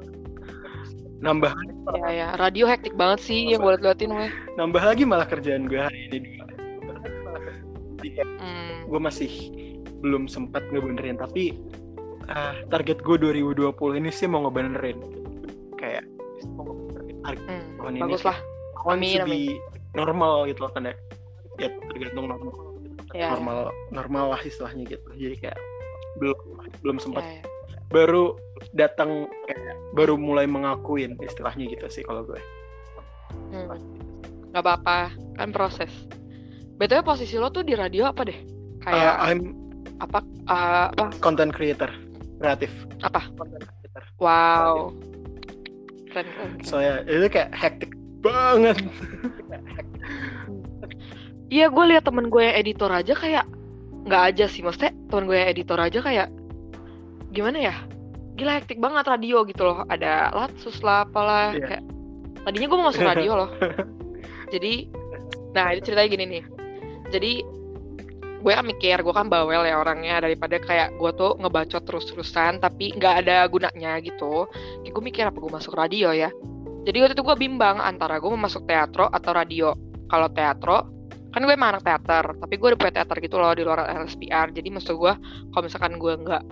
[1.22, 1.54] Nambah
[1.92, 4.32] Ya ya, radio hektik banget sih yang gue liatin weh.
[4.56, 6.40] nambah lagi malah kerjaan gue hari ini.
[8.02, 8.90] Kayak Hmm.
[8.90, 9.32] gue masih
[10.02, 11.20] belum sempat ngebenerin.
[11.22, 11.58] Tapi
[12.28, 15.00] ah, target gue 2020 ini sih mau ngebenerin
[15.76, 16.04] kayak
[17.22, 17.66] target Hmm.
[17.78, 18.38] tahun ini Bagus lah.
[18.84, 19.42] Amin, sih di
[19.94, 20.96] normal gitu loh kan ya
[21.58, 22.54] ya tergantung normal
[23.12, 23.58] Ya, normal
[23.92, 25.60] normal lah istilahnya gitu jadi kayak
[26.16, 26.38] belum
[26.80, 27.44] belum sempat ya.
[27.88, 28.40] baru
[28.72, 32.40] datang kayak baru mulai mengakuin istilahnya gitu sih kalau gue
[33.52, 33.68] Hmm.
[34.52, 35.92] Gak apa-apa, kan proses.
[36.76, 38.36] BTW posisi lo tuh di radio apa deh?
[38.82, 39.40] Kayak Uh, I'm
[40.00, 41.88] apa uh, apa content creator
[42.42, 43.22] kreatif apa?
[43.38, 44.94] creator Wow.
[46.10, 46.66] Keren, keren, keren.
[46.66, 48.78] so ya itu kayak hektik banget
[51.52, 53.44] Iya, gue lihat temen gue yang editor aja kayak
[54.08, 56.28] nggak aja sih, maksudnya temen gue yang editor aja kayak
[57.36, 57.76] gimana ya?
[58.40, 59.84] Gila hektik banget radio gitu loh.
[59.92, 61.68] Ada latsus lah, apalah Iya.
[61.68, 61.84] kayak
[62.48, 63.50] tadinya gue mau masuk radio loh.
[64.56, 64.88] Jadi,
[65.52, 66.44] nah itu ceritanya gini nih.
[67.12, 67.32] Jadi
[68.42, 72.92] gue kan mikir, gue kan bawel ya orangnya daripada kayak gue tuh ngebacot terus-terusan tapi
[72.98, 74.50] nggak ada gunanya gitu.
[74.82, 76.34] Kayak gue mikir apa gue masuk radio ya.
[76.82, 79.78] Jadi waktu itu gue bimbang antara gue mau masuk teatro atau radio.
[80.10, 80.90] Kalau teatro,
[81.32, 84.52] kan gue emang anak teater, tapi gue udah punya teater gitu loh di luar LSPR.
[84.52, 85.14] Jadi maksud gue,
[85.56, 86.44] kalau misalkan gue nggak,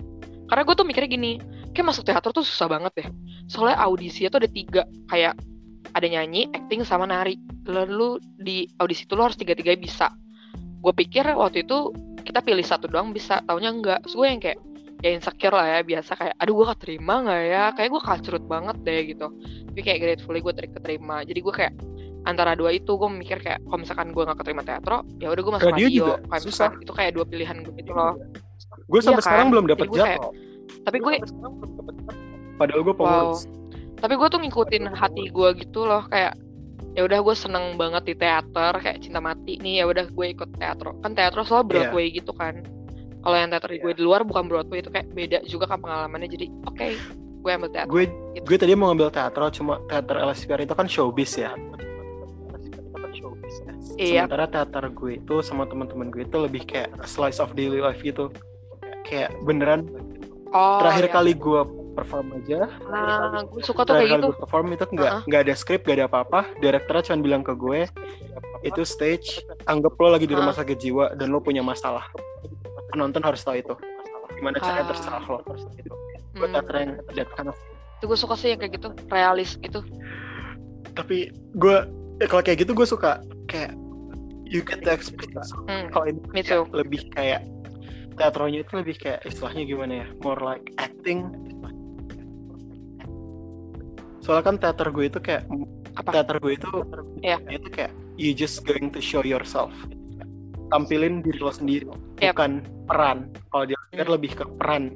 [0.48, 1.32] karena gue tuh mikirnya gini,
[1.76, 3.08] kayak masuk teater tuh susah banget deh.
[3.50, 4.82] Soalnya audisinya tuh ada tiga,
[5.12, 5.34] kayak
[5.92, 7.36] ada nyanyi, acting, sama nari.
[7.68, 10.08] Lalu di audisi itu lo harus tiga-tiga bisa.
[10.80, 11.92] Gue pikir waktu itu
[12.24, 14.00] kita pilih satu doang bisa, taunya enggak.
[14.04, 14.58] Terus gue yang kayak,
[15.00, 17.64] ya insecure lah ya, biasa kayak, aduh gue keterima nggak ya?
[17.76, 19.26] Kayak gue kacrut banget deh gitu.
[19.70, 21.20] Tapi kayak gratefully gue keterima.
[21.24, 21.74] Jadi gue kayak,
[22.28, 25.52] antara dua itu gue mikir kayak kalau misalkan gue gak keterima teatro ya udah gue
[25.56, 26.68] masuk Radio radio, kayak susah.
[26.76, 28.12] itu kayak dua pilihan gue gitu loh
[28.92, 29.52] gue sampai Iya sekarang kan?
[29.56, 30.32] belum Jadi dapat gue kayak- jadwal
[30.84, 31.12] tapi gue
[32.60, 33.40] padahal gue wow pengurus
[34.04, 36.32] tapi gue tuh ngikutin hati gue gitu loh kayak
[37.00, 40.52] ya udah gue seneng banget di teater kayak cinta mati nih ya udah gue ikut
[40.60, 42.60] teatro kan teatro soal Broadway gitu kan.
[43.24, 46.28] Kalau yang teater gue di luar bukan Broadway itu kayak beda juga kan pengalamannya.
[46.28, 46.88] Jadi oke
[47.40, 48.04] gue ambil teatro gue
[48.36, 48.44] gitu.
[48.44, 51.56] gue tadi mau ngambil teatro cuma teater LSPR itu kan showbiz ya.
[54.00, 54.24] Iya.
[54.24, 58.28] sementara teater gue itu sama teman-teman gue itu lebih kayak slice of daily life gitu.
[59.08, 59.88] Kayak beneran
[60.52, 61.12] oh terakhir iya.
[61.16, 62.70] kali gue perform aja.
[62.86, 64.26] Nah gue suka tuh kayak gitu.
[64.30, 66.40] gue perform itu nggak nggak ada skrip nggak ada apa-apa.
[66.58, 67.86] Direkturnya cuma bilang ke gue
[68.60, 72.04] itu stage anggap lo lagi di rumah sakit jiwa dan lo punya masalah.
[72.92, 73.74] Penonton harus tahu itu.
[74.36, 74.90] Gimana caranya Ah.
[74.92, 75.38] terserah lo.
[75.44, 76.54] Gue Hmm.
[76.72, 77.56] yang that kind of
[78.00, 79.84] itu gue suka sih yang kayak gitu realis gitu.
[80.96, 81.76] Tapi gue
[82.20, 83.76] eh, kalau kayak gitu gue suka kayak
[84.48, 85.52] you get the experience.
[85.68, 85.92] Hmm.
[85.92, 86.64] kalau ini me kayak too.
[86.72, 87.44] lebih kayak
[88.16, 90.06] teatronya itu lebih kayak istilahnya gimana ya?
[90.24, 91.28] More like acting
[94.30, 95.42] soalnya kan teater gue itu kayak
[95.98, 96.10] Apa?
[96.14, 96.70] teater gue itu
[97.18, 97.42] Iya.
[97.50, 99.74] itu kayak you just going to show yourself
[100.70, 101.90] tampilin diri lo sendiri
[102.22, 102.38] Yap.
[102.38, 104.06] bukan peran kalau dia Hmm.
[104.06, 104.94] lebih ke peran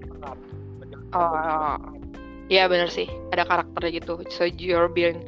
[1.15, 1.79] Oh,
[2.47, 3.07] iya bener sih.
[3.31, 4.19] Ada karakternya gitu.
[4.29, 5.23] So you're being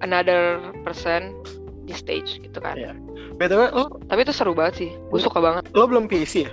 [0.00, 1.36] another person
[1.84, 2.72] di stage gitu kan.
[2.74, 2.96] Iya.
[3.34, 4.90] btw lo Tapi itu seru banget sih.
[5.08, 5.68] Gue suka banget.
[5.72, 6.52] lo belum PAC ya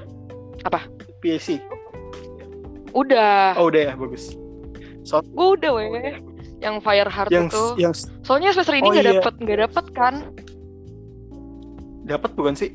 [0.64, 0.84] Apa?
[1.20, 1.60] PAC
[2.92, 3.56] Udah.
[3.56, 4.36] oh udah ya bagus
[5.04, 6.20] so Gue udah weh.
[6.66, 7.64] Yang Fire Heart yang itu.
[7.78, 7.94] yang
[8.26, 9.14] Soalnya semester ini Oh, nggak iya.
[9.22, 10.16] dapet nggak dapet kan?
[12.06, 12.70] dapat bukan sih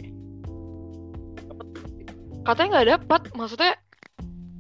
[2.41, 3.23] Katanya nggak dapet.
[3.37, 3.73] Maksudnya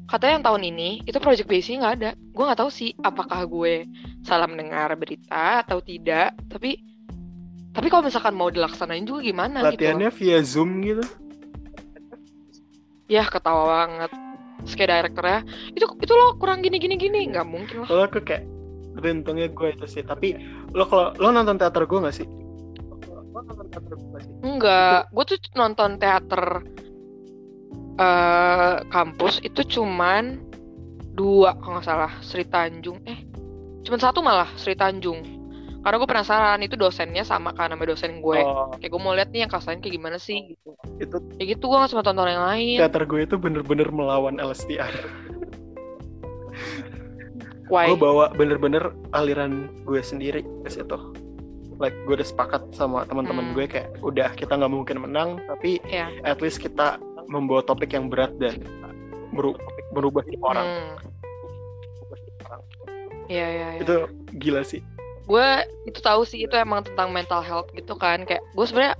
[0.06, 2.10] katanya yang tahun ini itu project base nggak ada.
[2.14, 3.86] Gue nggak tahu sih apakah gue
[4.20, 6.36] salah mendengar berita atau tidak.
[6.46, 6.76] Tapi
[7.70, 9.78] tapi kalau misalkan mau dilaksanain juga gimana gitu?
[9.86, 11.06] latihannya via zoom gitu
[13.06, 14.10] Ya ketawa banget.
[14.60, 15.40] Terus kayak direkturnya,
[15.72, 17.88] itu itu lo kurang gini gini gini, nggak mungkin lah.
[17.88, 18.44] kalau aku kayak
[19.01, 20.05] tapi untungnya gue itu sih.
[20.05, 20.36] Tapi
[20.76, 22.28] lo kalau lo nonton teater gue gak sih?
[23.32, 24.32] Lo nonton teater gue gak sih?
[24.44, 26.44] Enggak, gue tuh nonton teater
[28.01, 30.36] eh kampus itu cuman
[31.16, 32.12] dua kalau nggak salah.
[32.20, 33.01] Sri Tanjung.
[33.09, 33.24] Eh
[33.88, 35.40] cuman satu malah Sri Tanjung.
[35.80, 39.32] Karena gue penasaran itu dosennya sama kan sama dosen gue oh, kayak gue mau lihat
[39.32, 40.76] nih yang kelasnya kayak gimana sih gitu.
[41.01, 42.84] Itu kayak gitu gue nggak sempat tonton yang lain.
[42.84, 44.92] teater gue itu bener-bener melawan LSTR
[47.70, 49.52] why gue bawa bener-bener aliran
[49.82, 50.98] gue sendiri ke situ
[51.78, 53.54] like gue udah sepakat sama teman-teman Hmm.
[53.54, 58.06] gue kayak udah kita nggak mungkin menang tapi ya at least kita membawa topik yang
[58.06, 58.60] berat dan
[59.30, 59.56] meru-
[59.90, 60.94] merubah hidup orang hmm.
[63.26, 63.94] ya ya ya itu
[64.36, 64.82] gila sih
[65.24, 65.48] gue
[65.86, 68.98] itu tahu sih itu emang tentang mental health gitu kan kayak gue sebenarnya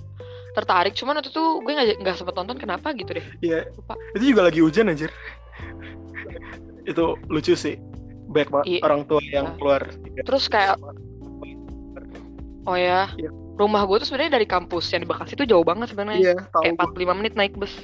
[0.51, 3.67] tertarik cuman waktu itu gue nggak nggak sempet nonton kenapa gitu deh Iya.
[4.15, 5.11] Itu juga lagi hujan anjir.
[6.83, 7.79] itu lucu sih.
[8.31, 8.81] Banyak banget Iya.
[8.83, 9.83] orang tua yang keluar.
[10.23, 10.79] terus kayak
[12.63, 13.31] oh ya Iya.
[13.57, 16.63] rumah gue tuh sebenarnya dari kampus yang di Bekasi tuh jauh banget sebenarnya Iya, tahu.
[16.63, 16.87] kayak gua.
[16.95, 17.75] 45 menit naik bus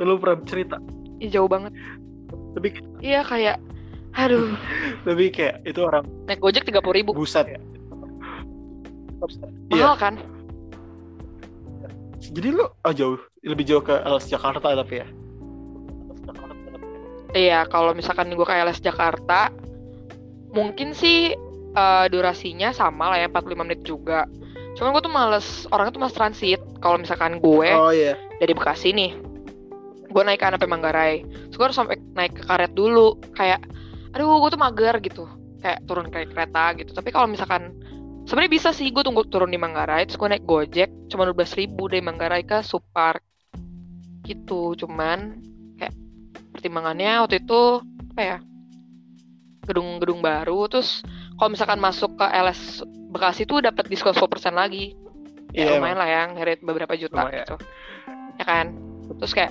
[0.00, 0.80] lu pernah cerita.
[1.20, 1.76] Ih, jauh banget
[2.50, 3.60] Tapi iya kayak
[4.10, 4.56] aduh
[5.06, 7.44] tapi kayak itu orang naik gojek tiga puluh ribu buset.
[7.46, 7.60] Iya.
[9.70, 10.14] mahal kan
[12.20, 15.06] Jadi lu oh jauh, lebih jauh ke LS Jakarta tapi ya.
[17.32, 19.48] iya kalau misalkan gue kayak les Jakarta
[20.50, 21.34] mungkin sih
[21.74, 24.26] eh, durasinya sama lah ya 45 menit juga.
[24.78, 26.60] Cuman gue tuh males orangnya tuh males transit.
[26.80, 28.16] Kalau misalkan gue Oh iya.
[28.38, 29.12] dari Bekasi nih
[30.10, 31.14] gue naik ke sampai Manggarai.
[31.54, 33.18] Gue harus sampai naik ke karet dulu.
[33.34, 33.62] Kayak
[34.10, 35.24] aduh gue tuh mager gitu.
[35.62, 36.90] Kayak turun kayak kereta gitu.
[36.96, 37.76] Tapi kalau misalkan
[38.30, 41.90] sebenarnya bisa sih gue tunggu turun di Manggarai terus gue naik gojek cuma 12.000 ribu
[41.90, 43.26] dari Manggarai ke Supark
[44.22, 45.42] gitu cuman
[45.80, 45.94] kayak
[46.54, 47.82] pertimbangannya waktu itu
[48.14, 48.36] apa ya
[49.64, 51.04] gedung-gedung baru terus
[51.36, 54.94] kalau misalkan masuk ke LS Bekasi tuh dapat diskon 10% lagi.
[55.50, 57.42] Ya Iya, lumayan lah ya ngerit beberapa juta Lumayan.
[57.42, 57.56] gitu.
[58.38, 58.66] Ya kan?
[59.18, 59.50] Terus kayak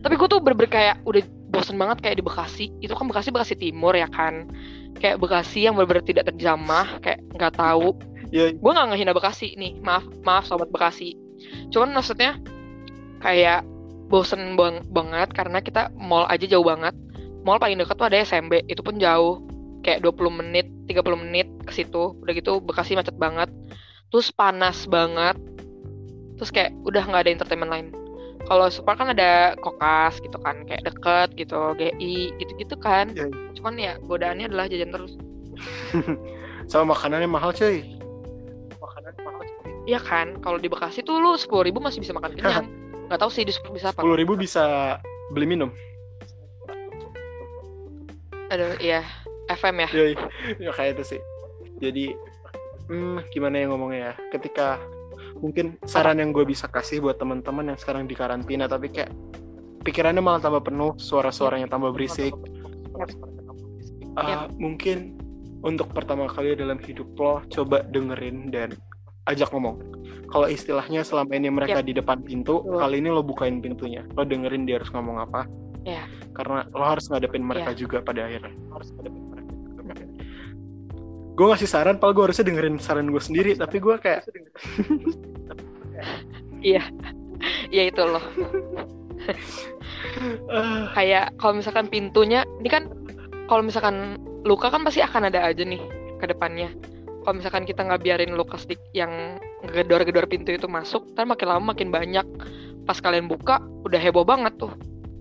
[0.00, 1.20] tapi gue tuh bener-bener kayak udah
[1.52, 2.66] bosen banget kayak di Bekasi.
[2.80, 4.48] Itu kan Bekasi Bekasi Timur ya kan?
[4.96, 7.92] Kayak Bekasi yang bener-bener tidak terjamah kayak nggak tahu.
[8.32, 8.58] Iya.
[8.58, 11.14] gue nggak ngehina Bekasi nih maaf maaf sobat Bekasi.
[11.68, 12.40] Cuman maksudnya
[13.20, 13.62] kayak
[14.08, 16.94] bosen bang banget karena kita mall aja jauh banget
[17.46, 19.38] mall paling dekat tuh ada SMB itu pun jauh.
[19.86, 22.18] Kayak 20 menit 30 menit ke situ.
[22.18, 23.46] Udah gitu Bekasi macet banget.
[24.10, 25.38] Terus panas banget.
[26.42, 27.86] Terus kayak udah nggak ada entertainment lain.
[28.50, 33.14] Kalau super kan ada kokas gitu kan kayak deket gitu GI gitu-gitu kan.
[33.14, 33.30] Iya.
[33.58, 35.14] cuman ya godaannya adalah jajan terus.
[36.70, 37.86] Sama makanannya mahal cuy.
[38.78, 39.70] Makanannya mahal cuy.
[39.86, 42.66] Iya kan kalau di Bekasi tuh lu sepuluh ribu masih bisa makan kenyang.
[43.06, 44.02] Nggak tahu sih di super bisa apa.
[44.02, 44.98] Sepuluh ribu bisa
[45.34, 45.70] beli minum.
[48.52, 49.02] Aduh iya
[49.46, 50.14] FM ya Yoi.
[50.58, 51.20] ya kayak itu sih.
[51.78, 52.04] Jadi
[52.90, 54.14] hmm, gimana ya ngomongnya ya?
[54.34, 54.80] Ketika
[55.38, 59.12] mungkin saran yang gue bisa kasih buat teman-teman yang sekarang di karantina tapi kayak
[59.86, 62.34] pikirannya malah tambah penuh, suara-suaranya tambah berisik.
[64.16, 65.14] Ah, mungkin
[65.62, 68.74] untuk pertama kali dalam hidup lo coba dengerin dan
[69.30, 69.78] ajak ngomong.
[70.26, 72.78] Kalau istilahnya selama ini mereka di depan pintu, Betul.
[72.82, 74.02] kali ini lo bukain pintunya.
[74.18, 75.46] Lo dengerin dia harus ngomong apa.
[75.86, 76.02] Ya.
[76.34, 77.78] Karena lo harus ngadepin mereka Ya.
[77.78, 78.50] juga pada akhirnya.
[78.74, 79.82] Harus ngadepin mereka juga.
[81.36, 82.10] Gue ngasih saran, pal.
[82.10, 84.26] Gue harusnya dengerin saran gue sendiri, tapi gue kayak
[86.60, 86.82] iya.
[87.70, 88.24] Itu loh.
[90.96, 92.88] Kayak kalau misalkan pintunya ini kan
[93.46, 94.16] kalau misalkan
[94.48, 95.80] luka kan pasti akan ada aja nih
[96.18, 96.72] ke depannya.
[97.20, 101.76] Kalau misalkan kita nggak biarin luka stick yang gedor-gedor pintu itu masuk ntar makin lama
[101.76, 102.24] makin banyak.
[102.88, 104.72] Pas kalian buka udah heboh banget tuh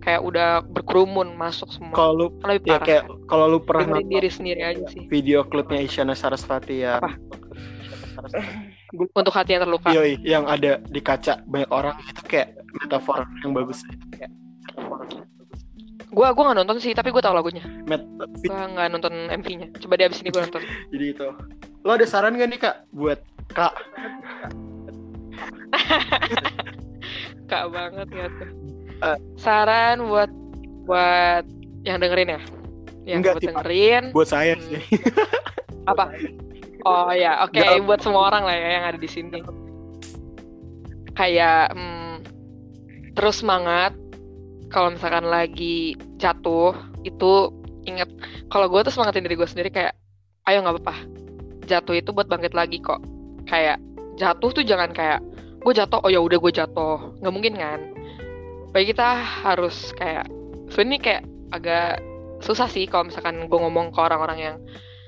[0.06, 1.98] kayak udah berkerumun masuk semua.
[1.98, 5.10] Kalau lu Kan lebih ya kayak kalau lu pernah nonton diri sendiri aja sih.
[5.10, 7.02] video klipnya Isyana Sarasvati ya.
[7.02, 7.18] Apa?
[9.20, 9.90] untuk hati yang terluka.
[9.90, 12.54] Yoi, yang ada di kaca banyak orang itu kayak
[12.86, 13.82] metafor yang bagus.
[14.14, 14.30] Kayak
[16.16, 17.66] gue gua nggak nonton sih tapi gue tahu lagunya.
[17.90, 18.06] Met-
[18.46, 20.62] gue nggak nonton MV-nya coba di abis ini gue nonton.
[20.94, 21.28] Jadi itu.
[21.82, 23.20] Lo ada saran gak nih kak buat
[23.52, 23.74] kak?
[27.46, 29.18] Kak banget ya tuh Eh.
[29.36, 30.32] saran buat
[30.86, 31.44] buat
[31.84, 32.42] yang dengerin ya?
[33.06, 34.04] Yang Enggak, buat tipe- dengerin?
[34.12, 34.66] Buat saya Hmm.
[34.66, 34.82] sih.
[35.92, 36.06] Apa?
[36.82, 37.82] Oh ya oke Nggak.
[37.84, 39.42] buat semua orang lah ya yang ada di sini.
[41.14, 42.16] Kayak hmm,
[43.14, 43.94] terus semangat.
[44.68, 47.54] Kalau misalkan lagi jatuh itu
[47.86, 48.10] inget
[48.50, 49.94] kalau gue tuh semangatin diri gue sendiri kayak
[50.46, 50.96] ayo nggak apa-apa.
[51.66, 53.00] Jatuh itu buat bangkit lagi kok.
[53.46, 53.78] Kayak
[54.16, 55.22] jatuh tuh jangan kayak
[55.62, 57.14] gue jatuh oh ya udah gue jatuh.
[57.22, 57.80] Nggak mungkin kan
[58.76, 60.28] bagi kita harus kayak
[60.68, 61.24] sebenarnya kayak
[61.56, 62.04] agak
[62.44, 64.56] susah sih kalau misalkan gue ngomong ke orang-orang yang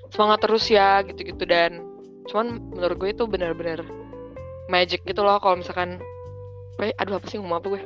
[0.07, 1.43] semangat terus ya gitu-gitu.
[1.43, 1.83] Dan
[2.31, 3.83] cuman menurut gue itu benar-benar
[4.71, 5.99] magic gitu loh kalau misalkan
[6.79, 7.81] eh, aduh apa sih ngomong apa gue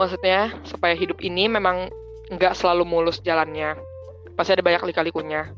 [0.00, 1.92] maksudnya supaya hidup ini memang
[2.32, 3.76] nggak selalu mulus jalannya.
[4.40, 5.52] Pasti ada banyak lika-likunya.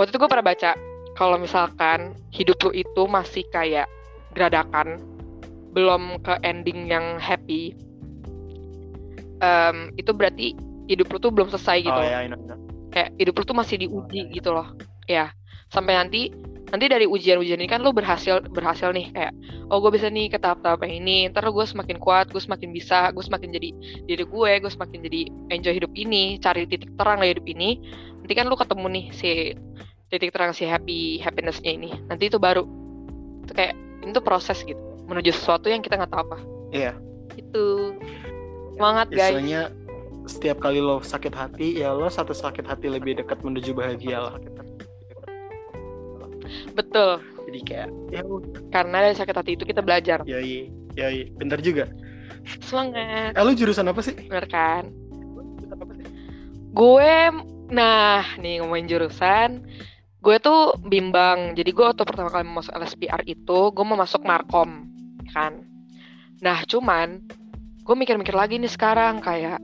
[0.00, 0.72] Waktu itu gue pernah baca
[1.20, 3.92] kalau misalkan hidup lu itu masih kayak
[4.32, 5.04] geradakan
[5.76, 7.76] belum ke ending yang happy
[9.40, 10.54] em, itu berarti
[10.86, 12.08] hidup lu tuh belum selesai gitu oh loh.
[12.08, 12.40] ya I know,
[12.90, 14.74] kayak hidup lu tuh masih diuji gitu loh.
[15.08, 15.34] Ya
[15.70, 16.34] sampai nanti
[16.70, 19.34] nanti dari ujian-ujian ini kan lu berhasil berhasil nih kayak
[19.74, 23.22] oh gue bisa nih ke tahap-tahap ini ntar gue semakin kuat gue semakin bisa gue
[23.22, 23.70] semakin jadi
[24.06, 25.20] diri gue gue semakin jadi
[25.50, 27.78] enjoy hidup ini cari titik terang dari hidup ini.
[28.22, 29.30] Nanti kan lu ketemu nih si
[30.10, 31.90] titik terang si happy happinessnya ini.
[32.06, 32.62] Nanti itu baru
[33.46, 33.74] itu kayak
[34.06, 34.78] ini tuh proses gitu
[35.10, 36.38] menuju sesuatu yang kita nggak tahu apa.
[36.70, 36.92] Iya.
[37.34, 37.98] Itu.
[38.80, 39.36] Semangat guys.
[39.36, 39.62] Istilahnya
[40.24, 44.40] setiap kali lo sakit hati, ya lo satu sakit hati lebih dekat menuju bahagia lah.
[46.72, 47.20] Betul.
[47.44, 48.24] Jadi kayak ya
[48.72, 50.24] Karena dari sakit hati itu kita belajar.
[50.24, 51.92] Yoi, yoi, bentar juga.
[52.64, 53.36] Semangat.
[53.36, 54.16] Eh, lu jurusan apa sih?
[54.16, 54.88] Bener kan?
[56.72, 57.12] Gue,
[57.68, 59.60] nah nih ngomongin jurusan,
[60.24, 61.52] gue tuh bimbang.
[61.52, 64.88] Jadi gue waktu pertama kali masuk LSPR itu, gue mau masuk Markom,
[65.36, 65.68] kan?
[66.40, 67.20] Nah cuman,
[67.90, 69.58] gue mikir-mikir lagi nih sekarang kayak,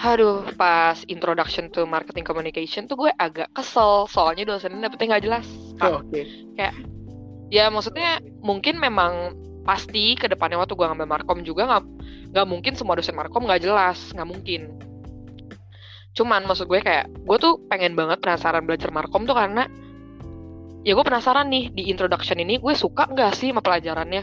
[0.00, 5.46] aduh pas introduction to marketing communication tuh gue agak kesel soalnya dosennya dapetnya nggak jelas.
[5.84, 6.24] Oh, Oke.
[6.56, 6.72] Okay.
[7.52, 9.36] Ya maksudnya mungkin memang
[9.68, 11.84] pasti ke depannya waktu gue ngambil markom juga nggak
[12.32, 14.78] nggak mungkin semua dosen markom nggak jelas nggak mungkin
[16.14, 19.66] cuman maksud gue kayak gue tuh pengen banget penasaran belajar markom tuh karena
[20.86, 24.22] ya gue penasaran nih di introduction ini gue suka nggak sih sama pelajarannya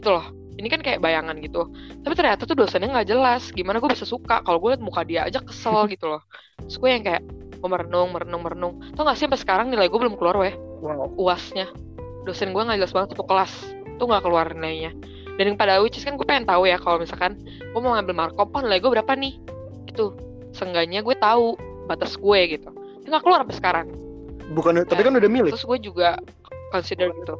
[0.00, 1.72] gitu loh ini kan kayak bayangan gitu.
[2.04, 3.48] Tapi ternyata tuh dosennya nggak jelas.
[3.56, 4.44] Gimana gue bisa suka?
[4.44, 6.20] Kalau gue liat muka dia aja kesel gitu loh.
[6.68, 7.22] Terus gue yang kayak
[7.60, 8.74] gue merenung merenung merenung.
[8.92, 10.52] Tau gak sih sampai sekarang nilai gue belum keluar weh.
[10.80, 11.12] Wow.
[11.16, 11.68] uasnya.
[12.24, 13.52] Dosen gue nggak jelas banget satu kelas.
[13.96, 14.92] Tuh nggak keluar nilainya.
[15.40, 18.12] Dan yang pada which is kan gue pengen tahu ya kalau misalkan gue mau ngambil
[18.12, 19.40] markom oh nilai gue berapa nih?
[19.88, 20.12] Gitu.
[20.52, 21.56] Seenggaknya gue tahu
[21.88, 22.68] batas gue gitu.
[23.00, 23.86] Itu nggak keluar sampai sekarang.
[24.52, 25.52] Bukan tapi kan udah milih.
[25.52, 26.20] terus gue juga
[26.72, 27.34] consider gitu.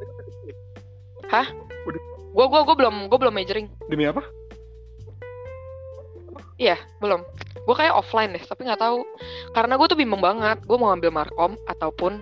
[1.29, 1.47] Hah?
[1.87, 2.10] Udah.
[2.31, 3.67] Gue gue gue belum gue belum majoring.
[3.87, 4.23] Demi apa?
[6.55, 7.25] Iya belum.
[7.65, 9.01] Gue kayak offline deh tapi nggak tahu.
[9.51, 12.21] Karena gue tuh bimbang banget gue mau ngambil markom ataupun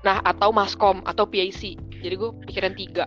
[0.00, 3.04] nah atau maskom atau PAC jadi gue pikiran tiga.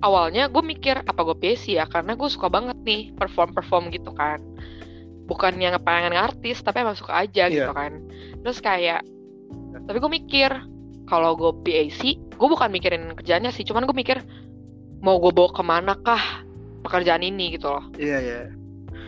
[0.00, 1.84] Awalnya gue mikir apa gue PAC ya?
[1.88, 4.40] Karena gue suka banget nih perform perform gitu kan.
[5.24, 7.72] Bukan yang pengen artis tapi emang suka aja gitu Iya.
[7.72, 7.92] kan.
[8.44, 9.00] Terus kayak
[9.84, 10.50] tapi gue mikir
[11.04, 13.64] kalau gue PAC gue bukan mikirin kerjanya sih.
[13.64, 14.20] Cuman gue mikir
[15.04, 16.40] mau gue bawa ke mana kah
[16.80, 17.84] pekerjaan ini gitu loh.
[18.00, 18.40] Iya iya.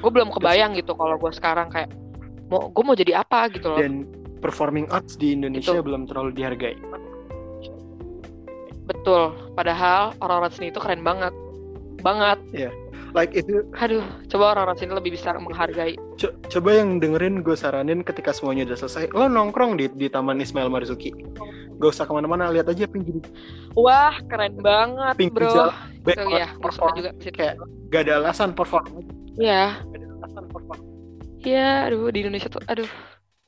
[0.04, 1.88] Gue belum kebayang gitu kalau gue sekarang kayak
[2.52, 3.80] mau gue mau jadi apa gitu loh.
[3.80, 4.04] Dan
[4.44, 5.80] performing arts di Indonesia Itu.
[5.80, 6.76] belum terlalu dihargai.
[8.84, 9.32] Betul.
[9.56, 11.32] Padahal orang-orang sini itu keren banget.
[12.04, 12.38] Banget
[13.16, 15.96] like itu aduh coba orang-orang sini lebih bisa menghargai.
[16.14, 19.08] Co- coba yang dengerin gue saranin ketika semuanya udah selesai.
[19.10, 21.10] Lo nongkrong di di Taman Ismail Marzuki.
[21.76, 23.20] Gak usah ke mana-mana lihat aja pinggir
[23.72, 25.52] wah keren banget pinggir bro.
[25.52, 25.76] jalan.
[25.92, 27.54] Itu back ya suka juga kayak
[27.88, 29.04] gak ada alasan perform
[29.36, 30.80] ya gak ada alasan perform
[31.38, 32.88] ya aduh di Indonesia tuh aduh.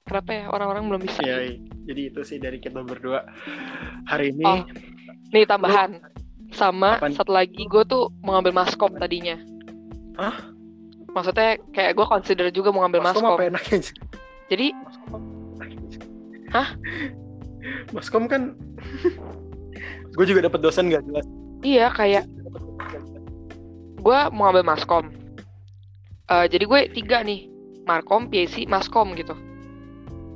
[0.05, 1.21] Kenapa ya orang-orang belum bisa?
[1.21, 1.57] Iya, iya.
[1.85, 3.29] jadi itu sih dari kita berdua.
[4.09, 4.65] Hari ini Oh.
[5.33, 6.01] nih tambahan.
[6.49, 7.13] Sama Apaan?
[7.13, 9.37] satu lagi gue tuh mau ngambil maskom tadinya
[10.19, 10.59] Hah?
[11.09, 13.25] maksudnya kayak gue consider juga mau ngambil Maskom.
[13.25, 13.79] maskom apa enaknya
[14.53, 14.67] jadi
[16.49, 16.69] Hah?
[17.93, 18.57] Maskom kan
[20.17, 21.29] gue juga dapat dosen gak jelas.
[21.61, 22.25] Iya kayak
[24.01, 25.13] gue mau ngambil maskom.
[26.33, 27.53] Eh, jadi gue tiga nih
[27.85, 29.37] markom PAC maskom gitu.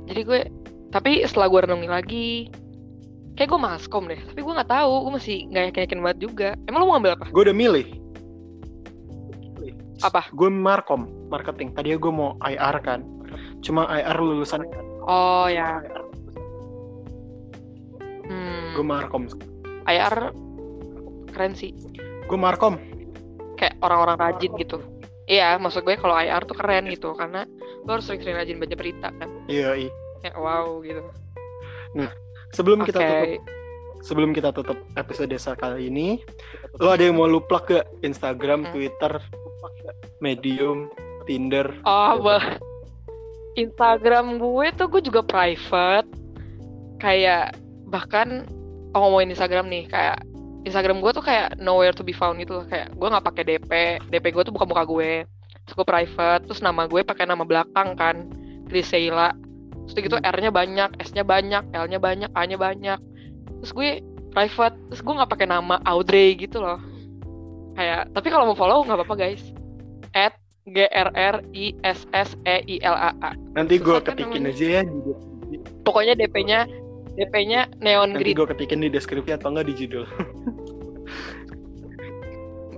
[0.05, 0.39] Jadi gue
[0.93, 2.53] tapi setelah gue renungin lagi
[3.33, 4.21] kayak gue maskom deh.
[4.21, 6.49] Tapi gue nggak tahu gue masih nggak yakin yakin banget juga.
[6.69, 7.25] Emang lo mau ngambil apa?
[7.33, 8.02] Gue udah milih
[10.01, 10.25] Apa?
[10.33, 11.77] gue markom marketing.
[11.77, 13.05] Tadinya gue mau IR kan.
[13.61, 14.65] Cuma IR lulusan
[15.05, 15.83] oh ya.
[18.25, 19.29] Hmm, gue markom.
[19.85, 20.33] IR
[21.35, 21.75] keren sih.
[22.25, 22.79] Gue markom.
[23.59, 24.81] Kayak orang-orang rajin gitu.
[25.29, 27.47] Iya maksud gue kalau IR tuh keren gitu karena
[27.87, 29.29] lo harus sering-sering rajin baca berita kan.
[29.47, 29.91] Iya iya.
[30.23, 31.03] Kayak wow gitu.
[32.53, 32.93] Sebelum oke.
[32.93, 33.41] kita tutup
[34.03, 36.19] sebelum kita tutup episode desa kali ini
[36.77, 38.71] lo ada yang mau lu plug ke Instagram Hmm.
[38.75, 39.13] Twitter
[40.19, 40.91] Medium
[41.23, 41.71] Tinder?
[41.87, 42.59] Oh bah.
[43.55, 46.07] Instagram gue tuh gue juga private.
[46.99, 48.47] Kayak bahkan
[48.95, 50.19] oh ngomongin Instagram nih kayak
[50.63, 52.65] Instagram gue tuh kayak nowhere to be found gitu loh.
[52.67, 53.71] Kayak gue nggak pakai DP
[54.11, 55.27] DP gue tuh bukan muka gue.
[55.63, 58.27] Terus gue private terus nama gue pakai nama belakang kan.
[58.67, 59.35] Griseila
[59.83, 62.99] terus gitu R-nya banyak S-nya banyak L-nya banyak A-nya banyak
[63.63, 64.03] terus gue
[64.35, 66.83] private terus gue nggak pakai nama Audrey gitu loh.
[67.79, 69.39] Kayak tapi kalau mau follow nggak apa-apa guys.
[70.11, 70.35] At
[70.67, 73.31] G R R I S S E I L A A.
[73.55, 76.67] Nanti gue kan ketikin aja ya di, pokoknya DP-nya
[77.15, 78.35] DP-nya neon nanti green.
[78.35, 80.03] gue ketikin di deskripsi atau enggak di judul.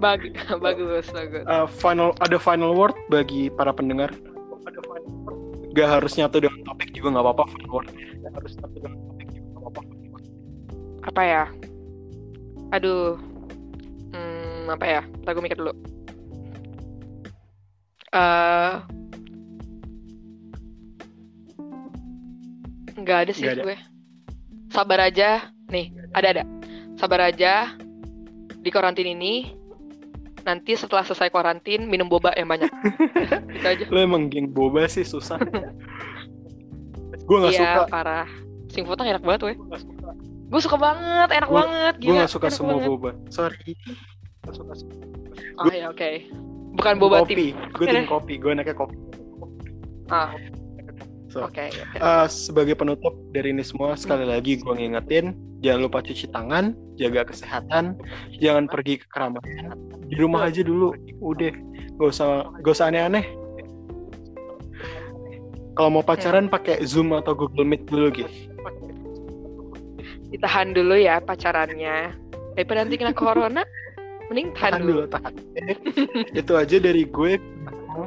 [0.06, 0.22] Bag
[0.66, 1.42] bagus bagus.
[1.50, 4.14] Uh, final ada final word bagi para pendengar?
[5.76, 7.90] Gak harus nyatu dengan topik juga nggak apa-apa final word.
[8.22, 9.95] Gak harus nyatu dengan topik juga nggak apa-apa
[11.06, 11.44] apa ya
[12.74, 13.16] aduh
[14.12, 15.74] hmm, apa ya Ntar gue mikir dulu
[18.16, 18.74] eh
[22.96, 23.64] nggak ada sih Nggak ada.
[23.70, 23.78] gue
[24.74, 25.30] sabar aja
[25.70, 26.44] nih ada ada
[26.98, 27.78] sabar aja
[28.66, 29.54] di karantin ini
[30.46, 32.70] nanti setelah selesai karantin minum boba yang banyak.
[33.58, 33.86] itu aja.
[33.90, 35.42] Lo emang geng boba sih susah.
[37.28, 37.90] gue gak iya, suka.
[37.90, 38.30] parah.
[38.70, 39.58] Sing enak banget, weh.
[40.56, 41.94] Gue suka banget, enak Gua- banget.
[42.00, 42.88] Gue Gila, gak suka enak semua banget.
[42.88, 43.12] boba.
[43.28, 43.72] Sorry.
[44.40, 44.96] Gak suka semua.
[45.60, 46.10] Oh ya oke.
[46.74, 47.28] Bukan boba tim.
[47.28, 47.48] kopi.
[47.76, 48.34] Gue tim kopi.
[48.40, 48.96] Gue anaknya kopi.
[50.08, 50.32] Ah,
[51.28, 51.60] So, oke.
[51.60, 51.98] oke.
[52.00, 57.28] eh, sebagai penutup dari ini semua, sekali lagi gue ngingetin, jangan lupa cuci tangan, jaga
[57.28, 58.00] kesehatan,
[58.40, 59.76] jangan pergi ke keramaian,
[60.08, 61.52] di rumah aja dulu, udah,
[62.00, 63.28] gak usah, gak usah aneh-aneh.
[65.76, 68.32] Kalau mau pacaran pakai Zoom atau Google Meet dulu gitu.
[70.30, 72.14] Ditahan dulu ya pacarannya.
[72.56, 73.68] Daripada nanti kena corona,
[74.32, 75.04] mending tahan, Tahan dulu.
[75.04, 75.34] dulu, tahan.
[76.40, 77.36] Itu aja dari gue,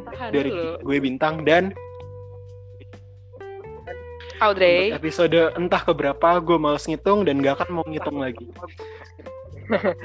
[0.08, 0.72] Tahan dari dulu.
[0.82, 1.70] gue bintang dan
[4.38, 4.94] Audrey.
[4.94, 8.46] untuk episode entah keberapa gue males ngitung dan gak akan mau ngitung lagi.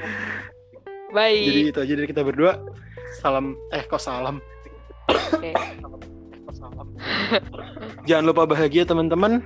[1.14, 1.46] Bye.
[1.46, 2.58] Jadi itu aja dari kita berdua.
[3.22, 4.42] Salam, eh kok salam.
[5.06, 5.54] Oke.
[8.08, 9.38] Jangan lupa bahagia teman-teman.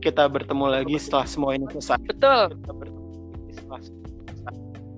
[0.00, 2.00] Kita bertemu lagi setelah semua ini selesai.
[2.08, 2.56] Betul.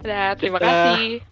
[0.03, 0.99] Dadah, terima Dadah.
[0.99, 1.32] kasih.